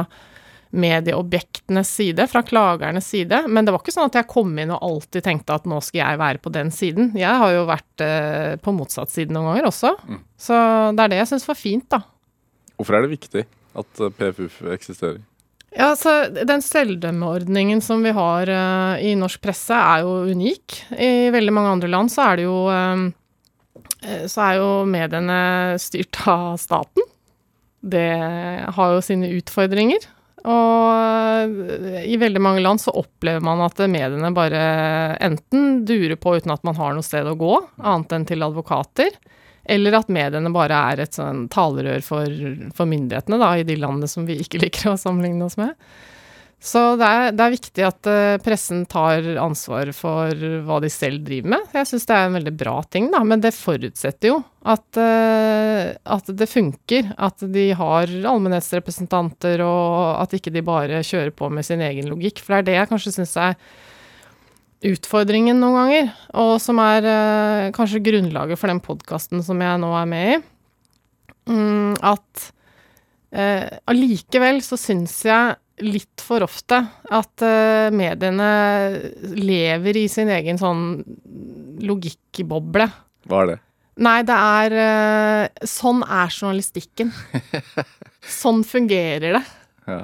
[0.77, 4.83] medieobjektenes side, fra klagernes side, men det var ikke sånn at jeg kom inn og
[4.85, 7.13] alltid tenkte at nå skal jeg være på den siden.
[7.17, 10.21] Jeg har jo vært eh, på motsatt side noen ganger også, Mm.
[10.41, 10.57] så
[10.97, 12.03] det er det jeg syns var fint, da.
[12.77, 13.47] Hvorfor er det viktig
[13.77, 15.21] at PFU PFUF eksisterer?
[15.77, 20.81] Ja, så Den selvdømmeordningen som vi har uh, i norsk presse, er jo unik.
[20.97, 23.05] I veldig mange andre land så er jo eh,
[24.25, 25.39] Så er jo mediene
[25.83, 27.05] styrt av staten.
[27.87, 28.09] Det
[28.77, 30.09] har jo sine utfordringer.
[30.47, 31.57] Og
[32.07, 34.61] i veldig mange land så opplever man at mediene bare
[35.23, 39.11] enten durer på uten at man har noe sted å gå, annet enn til advokater.
[39.69, 42.43] Eller at mediene bare er et sånn talerør for,
[42.77, 45.75] for myndighetene da, i de landene som vi ikke liker å sammenligne oss med.
[46.67, 50.33] Så det er, det er viktig at eh, pressen tar ansvar for
[50.67, 51.67] hva de selv driver med.
[51.77, 55.93] Jeg syns det er en veldig bra ting, da, men det forutsetter jo at, eh,
[56.01, 57.13] at det funker.
[57.23, 62.41] At de har allmennhetsrepresentanter, og at ikke de bare kjører på med sin egen logikk.
[62.43, 63.61] For det er det jeg kanskje syns er
[64.85, 69.93] utfordringen noen ganger, og som er eh, kanskje grunnlaget for den podkasten som jeg nå
[69.97, 70.41] er med i.
[71.47, 72.49] Mm, at
[73.33, 76.79] eh, så syns jeg litt for ofte
[77.13, 78.49] at eh, mediene
[79.37, 81.05] lever i sin egen sånn
[81.85, 82.89] logikkboble.
[83.29, 83.59] Hva er det?
[83.97, 87.13] Nei, det er eh, Sånn er journalistikken.
[88.43, 89.45] sånn fungerer det.
[89.87, 90.03] Ja.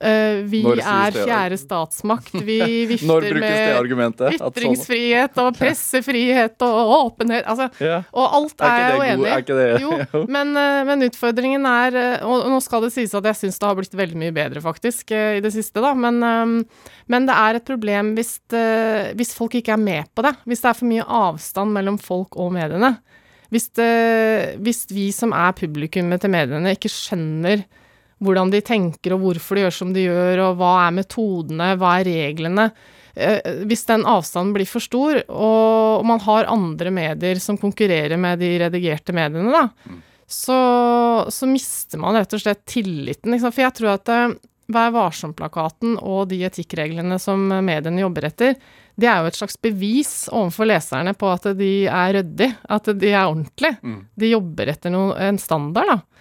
[0.00, 2.32] Eh, vi er fjerde statsmakt.
[2.32, 2.56] Vi
[2.90, 4.16] vifter med?
[4.16, 7.44] Sånn- ytringsfrihet og pressefrihet og åpenhet.
[7.44, 8.06] Altså, yeah.
[8.16, 9.66] og alt Er er, jeg jo enig i.
[9.84, 13.60] Jo, men, eh, men utfordringen er eh, Og nå skal det sies at jeg syns
[13.60, 15.92] det har blitt veldig mye bedre, faktisk, i det siste, da.
[15.92, 18.38] Men, eh, men det er et problem hvis,
[19.18, 20.32] hvis folk ikke er med på det.
[20.48, 22.94] Hvis det er for mye avstand mellom folk og mediene.
[23.50, 27.66] Hvis, det, hvis vi som er publikummet til mediene, ikke skjønner
[28.20, 31.96] hvordan de tenker og hvorfor de gjør som de gjør, og hva er metodene, hva
[32.00, 32.68] er reglene.
[33.14, 38.42] Eh, Hvis den avstanden blir for stor, og man har andre medier som konkurrerer med
[38.42, 39.96] de redigerte mediene, da,
[40.30, 40.60] så,
[41.32, 43.34] så mister man rett og slett tilliten.
[43.40, 44.38] For jeg tror at eh,
[44.70, 48.52] Vær varsom-plakaten og de etikkreglene som mediene jobber etter,
[49.00, 53.10] det er jo et slags bevis overfor leserne på at de er ryddige, at de
[53.10, 53.80] er ordentlige.
[53.82, 53.96] Mm.
[54.14, 56.19] De jobber etter noe, en standard, da.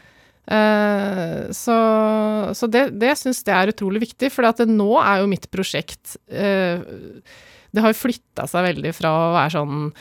[0.50, 1.78] Eh, så
[2.58, 6.80] så det, det syns jeg er utrolig viktig, for nå er jo mitt prosjekt uh,
[7.70, 9.92] Det har jo flytta seg veldig fra å være sånn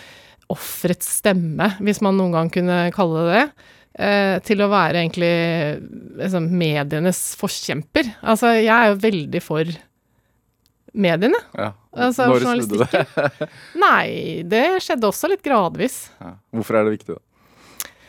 [0.49, 3.66] offerets stemme, hvis man noen gang kunne kalle det det,
[4.01, 5.34] uh, til å være egentlig
[6.22, 8.14] liksom, medienes forkjemper.
[8.24, 9.76] Altså, jeg er jo veldig for
[10.96, 11.42] mediene.
[11.59, 11.74] Ja.
[11.92, 13.49] Altså, Når snudde det?
[13.84, 14.09] Nei,
[14.49, 16.07] det skjedde også litt gradvis.
[16.22, 16.38] Ja.
[16.57, 17.22] Hvorfor er det viktig, da?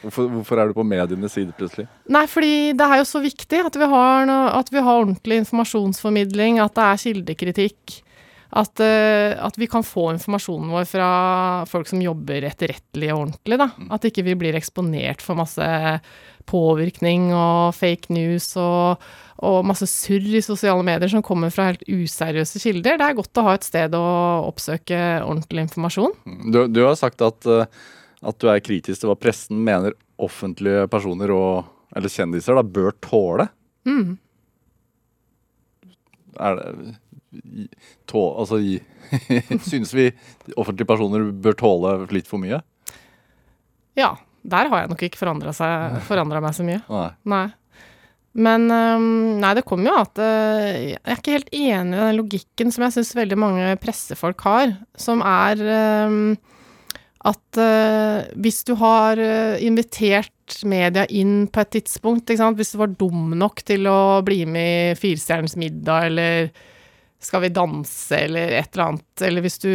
[0.03, 1.87] Hvorfor, hvorfor er du på medienes side plutselig?
[2.11, 5.41] Nei, fordi det er jo så viktig at vi har, noe, at vi har ordentlig
[5.43, 7.99] informasjonsformidling, at det er kildekritikk.
[8.49, 11.09] At, uh, at vi kan få informasjonen vår fra
[11.69, 13.67] folk som jobber etterrettelig og ordentlig, da.
[13.93, 15.67] At ikke vi blir eksponert for masse
[16.49, 19.03] påvirkning og fake news og,
[19.45, 22.97] og masse surr i sosiale medier som kommer fra helt useriøse kilder.
[22.97, 24.03] Det er godt å ha et sted å
[24.47, 26.17] oppsøke ordentlig informasjon.
[26.49, 27.69] Du, du har sagt at, eh,
[28.19, 32.95] at du er kritisk til hva pressen mener offentlige personer og, eller kjendiser da, bør
[33.03, 33.47] tåle.
[33.87, 34.17] Mm.
[36.39, 36.97] Er det
[38.09, 38.59] tå, Altså
[39.69, 40.09] Syns vi
[40.55, 42.61] offentlige personer bør tåle litt for mye?
[43.97, 45.53] Ja, der har jeg nok ikke forandra
[46.43, 46.81] meg så mye.
[46.89, 47.09] Nei.
[47.29, 47.47] Nei.
[48.39, 52.19] Men øhm, Nei, det kommer jo at øh, Jeg er ikke helt enig i den
[52.19, 56.35] logikken som jeg syns veldig mange pressefolk har, som er øhm,
[57.27, 60.31] at uh, hvis du har øh, invitert
[60.63, 64.99] media inn på et tidspunkt, hvis du var dum nok til å bli med i
[64.99, 66.49] Firestjernens middag eller
[67.19, 69.71] Skal vi danse, eller et eller annet, eller hvis du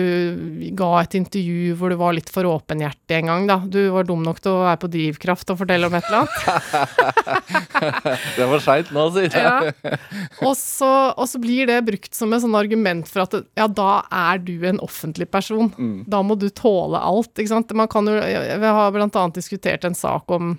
[0.79, 3.59] ga et intervju hvor du var litt for åpenhjertig en gang, da.
[3.69, 6.41] Du var dum nok til å være på Drivkraft og fortelle om et eller annet.
[8.39, 9.45] Det var seint nå, sier jeg.
[9.45, 9.99] Ja.
[10.41, 13.91] Og, så, og så blir det brukt som et sånn argument for at ja, da
[14.09, 15.69] er du en offentlig person.
[16.09, 17.77] Da må du tåle alt, ikke sant.
[17.77, 20.57] Man kan jo, vi har annet diskutert en sak om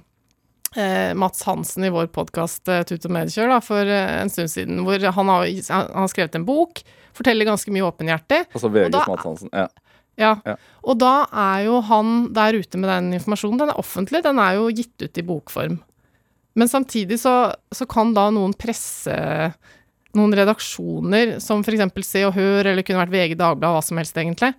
[1.15, 4.81] Mats Hansen i vår podkast eh, Tut og Medkjør da, for eh, en stund siden,
[4.85, 6.81] hvor han har, han har skrevet en bok,
[7.15, 8.41] forteller ganske mye åpenhjertig.
[8.51, 9.51] Altså VGs da- Mats Hansen.
[9.55, 9.67] Ja.
[10.19, 10.33] Ja.
[10.47, 10.55] Ja.
[10.87, 13.59] Og da er jo han der ute med den informasjonen.
[13.63, 15.79] Den er offentlig, den er jo gitt ut i bokform.
[16.55, 17.33] Men samtidig så,
[17.75, 19.15] så kan da noen presse
[20.15, 21.89] noen redaksjoner, som f.eks.
[22.07, 24.53] Se og Hør, eller kunne vært VG Dagbladet, hva som helst egentlig,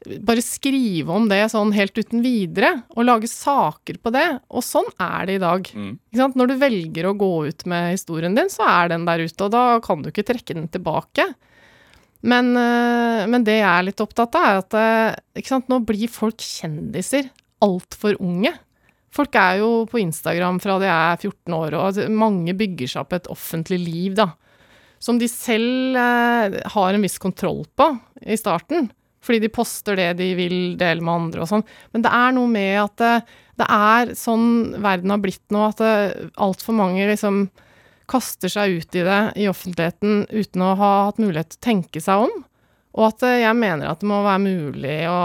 [0.00, 4.26] bare skrive om det sånn helt uten videre, og lage saker på det.
[4.48, 5.68] Og sånn er det i dag.
[5.74, 5.92] Mm.
[6.08, 6.38] Ikke sant?
[6.40, 9.52] Når du velger å gå ut med historien din, så er den der ute, og
[9.54, 11.28] da kan du ikke trekke den tilbake.
[12.20, 16.10] Men, øh, men det jeg er litt opptatt av, er at ikke sant, nå blir
[16.12, 17.30] folk kjendiser
[17.64, 18.52] altfor unge.
[19.14, 23.02] Folk er jo på Instagram fra de er 14 år, og altså, mange bygger seg
[23.02, 24.30] opp et offentlig liv, da.
[25.00, 27.88] Som de selv øh, har en viss kontroll på
[28.20, 28.90] i starten.
[29.24, 31.64] Fordi de poster det de vil dele med andre og sånn.
[31.92, 33.14] Men det er noe med at det,
[33.60, 34.46] det er sånn
[34.80, 35.82] verden har blitt nå, at
[36.40, 37.44] altfor mange liksom
[38.10, 42.02] kaster seg ut i det i offentligheten uten å ha hatt mulighet til å tenke
[42.02, 42.32] seg om.
[42.98, 45.20] Og at eh, jeg mener at det må være mulig å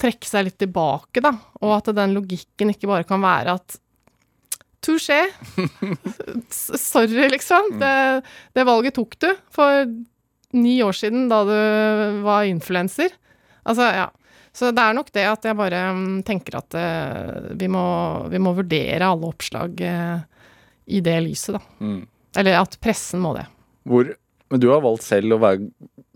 [0.00, 1.32] trekke seg litt tilbake, da.
[1.62, 3.78] Og at den logikken ikke bare kan være at
[4.84, 5.22] Touché.
[6.52, 7.78] Sorry, liksom.
[7.80, 7.94] Det,
[8.52, 9.86] det valget tok du for
[10.54, 13.14] ni år siden, da du var influenser.
[13.64, 14.08] Altså, ja.
[14.54, 17.84] Så det er nok det at jeg bare mm, tenker at eh, vi, må,
[18.30, 20.20] vi må vurdere alle oppslag eh,
[20.94, 21.62] i det lyset, da.
[21.82, 22.02] Mm.
[22.38, 23.48] Eller at pressen må det.
[23.88, 24.12] Hvor,
[24.52, 25.66] men du har valgt selv å være,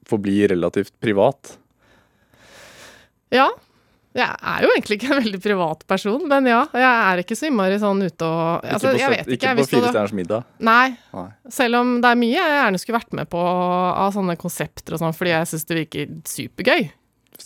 [0.09, 1.57] forbli relativt privat.
[3.35, 3.49] Ja.
[4.17, 6.63] Jeg er jo egentlig ikke en veldig privat person, men ja.
[6.73, 9.51] Jeg er ikke så innmari sånn ute og altså, ikke på, ikke.
[9.53, 10.47] ikke Fire stjerners middag.
[10.65, 10.87] Nei.
[11.15, 11.27] Nei.
[11.53, 15.03] Selv om det er mye jeg gjerne skulle vært med på av sånne konsepter og
[15.03, 16.89] sånn, fordi jeg syns det virker supergøy.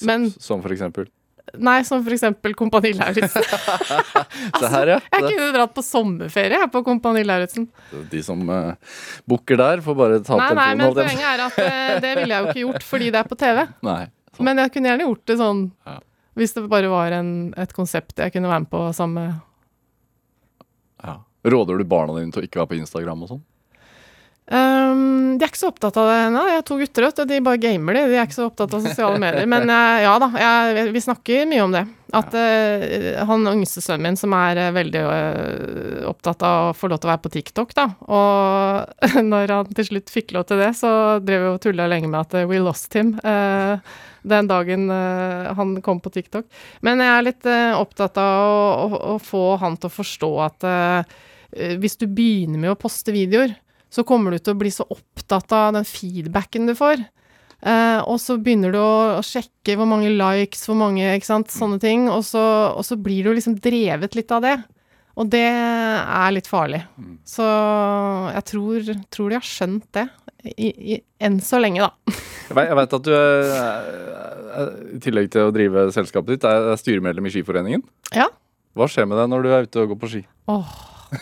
[0.09, 1.11] Men- Som for eksempel.
[1.59, 3.43] Nei, som for eksempel Kompani Lauritzen.
[4.55, 4.99] altså, her, ja.
[5.19, 7.67] Jeg kunne dratt på sommerferie her på Kompani Lauritzen.
[8.13, 8.73] De som uh,
[9.29, 12.47] booker der, får bare ta Nei, nei, men poenget er at uh, det ville jeg
[12.47, 13.61] jo ikke gjort fordi det er på TV.
[13.91, 14.01] Nei.
[14.41, 15.99] Men jeg kunne gjerne gjort det sånn Ja.
[16.39, 19.33] Hvis det bare var en, et konsept jeg kunne være med på sammen med
[21.03, 21.18] Ja.
[21.43, 23.43] Råder du barna dine til å ikke være på Instagram og sånn?
[24.53, 26.41] Um, de er ikke så opptatt av det ennå.
[26.51, 27.24] Jeg har to gutter, vet du.
[27.30, 28.03] De bare gamer, de.
[28.11, 29.47] De er ikke så opptatt av sosiale medier.
[29.49, 31.83] Men eh, ja da, jeg, vi snakker mye om det.
[32.12, 36.91] At uh, han yngste sønnen min, som er uh, veldig uh, opptatt av å få
[36.93, 40.61] lov til å være på TikTok, da, og når han til slutt fikk lov til
[40.61, 40.93] det, så
[41.24, 43.14] drev vi og tulla lenge med at we lost him.
[43.24, 43.78] eh,
[44.23, 46.47] den dagen uh, han kom på TikTok.
[46.87, 50.31] Men jeg er litt uh, opptatt av å, å, å få han til å forstå
[50.47, 51.16] at eh,
[51.83, 53.53] hvis du begynner med å poste videoer,
[53.93, 57.03] så kommer du til å bli så opptatt av den feedbacken du får.
[58.09, 61.77] Og så begynner du å, å sjekke hvor mange likes, hvor mange ikke sant, sånne
[61.79, 62.41] ting, og så,
[62.73, 64.57] og så blir du liksom drevet litt av det.
[65.20, 66.81] Og det er litt farlig.
[67.29, 67.45] Så
[68.33, 70.07] jeg tror, tror de har skjønt det.
[70.43, 71.90] I, i, enn så lenge, da.
[72.53, 77.32] Jeg vet, at du, er, i tillegg til å drive selskapet ditt, er styremedlem i
[77.34, 77.82] Skiforeningen.
[78.16, 78.26] Ja.
[78.76, 80.22] Hva skjer med deg når du er ute og går på ski?
[80.51, 80.68] Åh.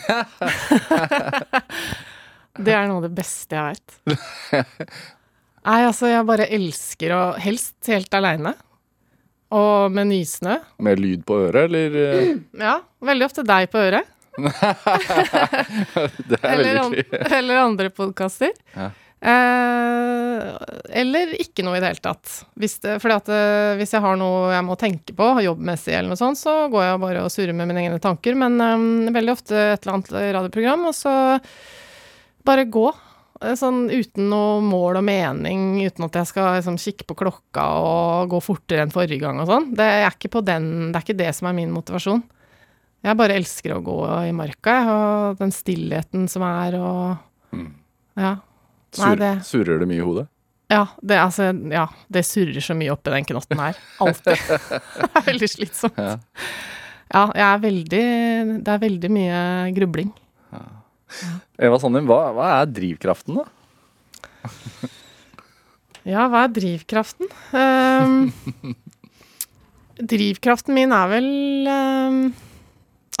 [2.65, 3.89] det er noe av det beste jeg veit.
[5.67, 8.53] Nei, altså, jeg bare elsker å Helst helt aleine.
[9.51, 10.55] Og med nysnø.
[10.81, 11.89] Med lyd på øret, eller?
[12.67, 14.05] Ja, veldig ofte deg på øret.
[14.41, 17.31] Det er Eller, veldig hyggelig.
[17.35, 18.51] eller andre podkaster.
[18.77, 18.87] Ja.
[19.21, 20.47] Eh,
[21.01, 22.31] eller ikke noe i det hele tatt.
[22.59, 26.11] Hvis, det, fordi at, eh, hvis jeg har noe jeg må tenke på, jobbmessig eller
[26.13, 28.35] noe sånt, så går jeg bare og surrer med mine egne tanker.
[28.39, 31.13] Men eh, veldig ofte et eller annet radioprogram, og så
[32.47, 32.87] bare gå.
[33.41, 37.63] Eh, Sånn uten noe mål og mening, uten at jeg skal liksom, kikke på klokka
[37.81, 39.71] og gå fortere enn forrige gang og sånn.
[39.77, 42.21] Det er ikke på den Det er ikke det som er min motivasjon.
[43.01, 43.95] Jeg bare elsker å gå
[44.27, 47.73] i marka, jeg, og den stillheten som er, og Mm.
[48.15, 48.35] Ja.
[48.97, 50.27] Nei, Sur, det- Surrer det mye i hodet?
[50.71, 53.79] Ja, det, altså, ja, det surrer så mye oppi den knotten her.
[53.99, 54.39] Alltid.
[54.47, 55.97] det er veldig slitsomt.
[55.99, 56.17] Ja.
[57.11, 58.03] Ja, jeg er veldig
[58.63, 59.39] Det er veldig mye
[59.75, 60.13] grubling.
[61.59, 63.43] Eva Sandum, hva, hva er drivkraften, da?
[66.07, 67.27] Ja, hva er drivkraften?
[67.51, 68.31] Um,
[70.13, 71.27] drivkraften min er vel
[71.67, 72.21] um,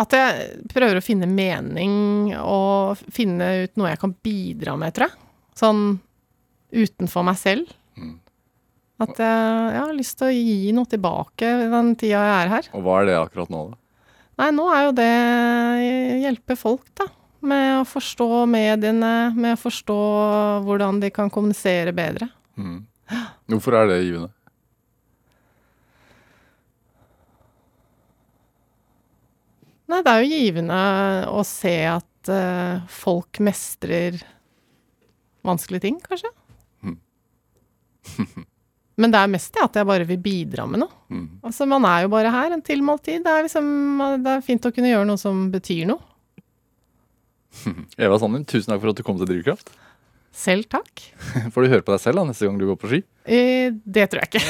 [0.01, 5.11] at jeg prøver å finne mening og finne ut noe jeg kan bidra med, tror
[5.11, 5.19] jeg.
[5.57, 5.99] Sånn
[6.71, 7.71] utenfor meg selv.
[7.99, 8.17] Mm.
[9.01, 12.69] At jeg, jeg har lyst til å gi noe tilbake den tida jeg er her.
[12.77, 13.79] Og hva er det akkurat nå, da?
[14.41, 15.13] Nei, nå er jo det
[16.23, 17.07] hjelpe folk, da.
[17.45, 19.97] Med å forstå mediene, med å forstå
[20.65, 22.29] hvordan de kan kommunisere bedre.
[22.57, 22.83] Mm.
[23.51, 24.31] Hvorfor er det givende?
[29.91, 30.81] Nei, det er jo givende
[31.33, 34.21] å se at uh, folk mestrer
[35.47, 36.31] vanskelige ting, kanskje.
[36.85, 36.97] Mm.
[39.01, 40.93] Men det er mest det at jeg bare vil bidra med noe.
[41.09, 41.27] Mm.
[41.47, 43.23] Altså, man er jo bare her en tilmålt tid.
[43.25, 43.69] Det er liksom
[44.25, 46.01] Det er fint å kunne gjøre noe som betyr noe.
[48.01, 49.73] Eva Sandum, tusen takk for at du kom til Drivkraft.
[50.31, 51.01] Selv takk.
[51.51, 53.01] Får du høre på deg selv da, neste gang du går på ski?
[53.27, 54.43] Eh, det tror jeg ikke.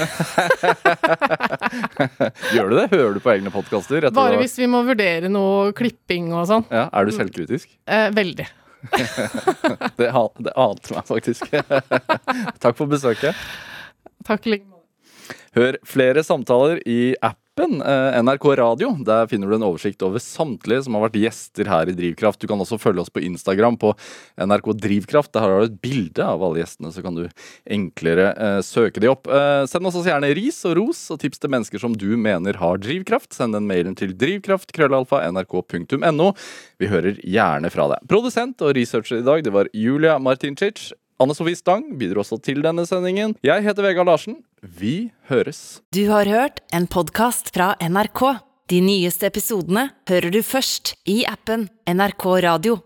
[2.56, 2.86] Gjør du det?
[2.94, 4.06] Hører du på egne podkaster?
[4.14, 6.68] Bare hvis vi må vurdere noe klipping og sånn.
[6.70, 7.72] Ja, Er du selvkritisk?
[7.90, 8.46] Eh, veldig.
[10.00, 11.48] Det, an- det ante meg faktisk.
[12.64, 13.38] Takk for besøket.
[14.28, 14.66] Takk like.
[15.58, 18.98] Hør flere samtaler i appen eh, NRK Radio.
[19.06, 22.42] Der finner du en oversikt over samtlige som har vært gjester her i Drivkraft.
[22.42, 23.94] Du kan også følge oss på Instagram på
[24.38, 25.34] NRK Drivkraft.
[25.34, 27.30] Der har du et bilde av alle gjestene, så kan du
[27.66, 29.28] enklere eh, søke de opp.
[29.28, 32.54] Eh, send oss også gjerne ris og ros og tips til mennesker som du mener
[32.62, 33.34] har drivkraft.
[33.36, 36.28] Send den mailen til drivkraft.krøllalfa.nrk.no.
[36.82, 38.00] Vi hører gjerne fra deg.
[38.10, 40.94] Produsent og researcher i dag, det var Julia Martincic.
[41.22, 43.36] Anne Sofie Stang bidro også til denne sendingen.
[43.46, 44.40] Jeg heter Vegard Larsen.
[44.66, 45.82] Vi høres.
[45.94, 48.24] Du har hørt en podkast fra NRK.
[48.72, 52.80] De nyeste episodene hører du først i appen NRK Radio.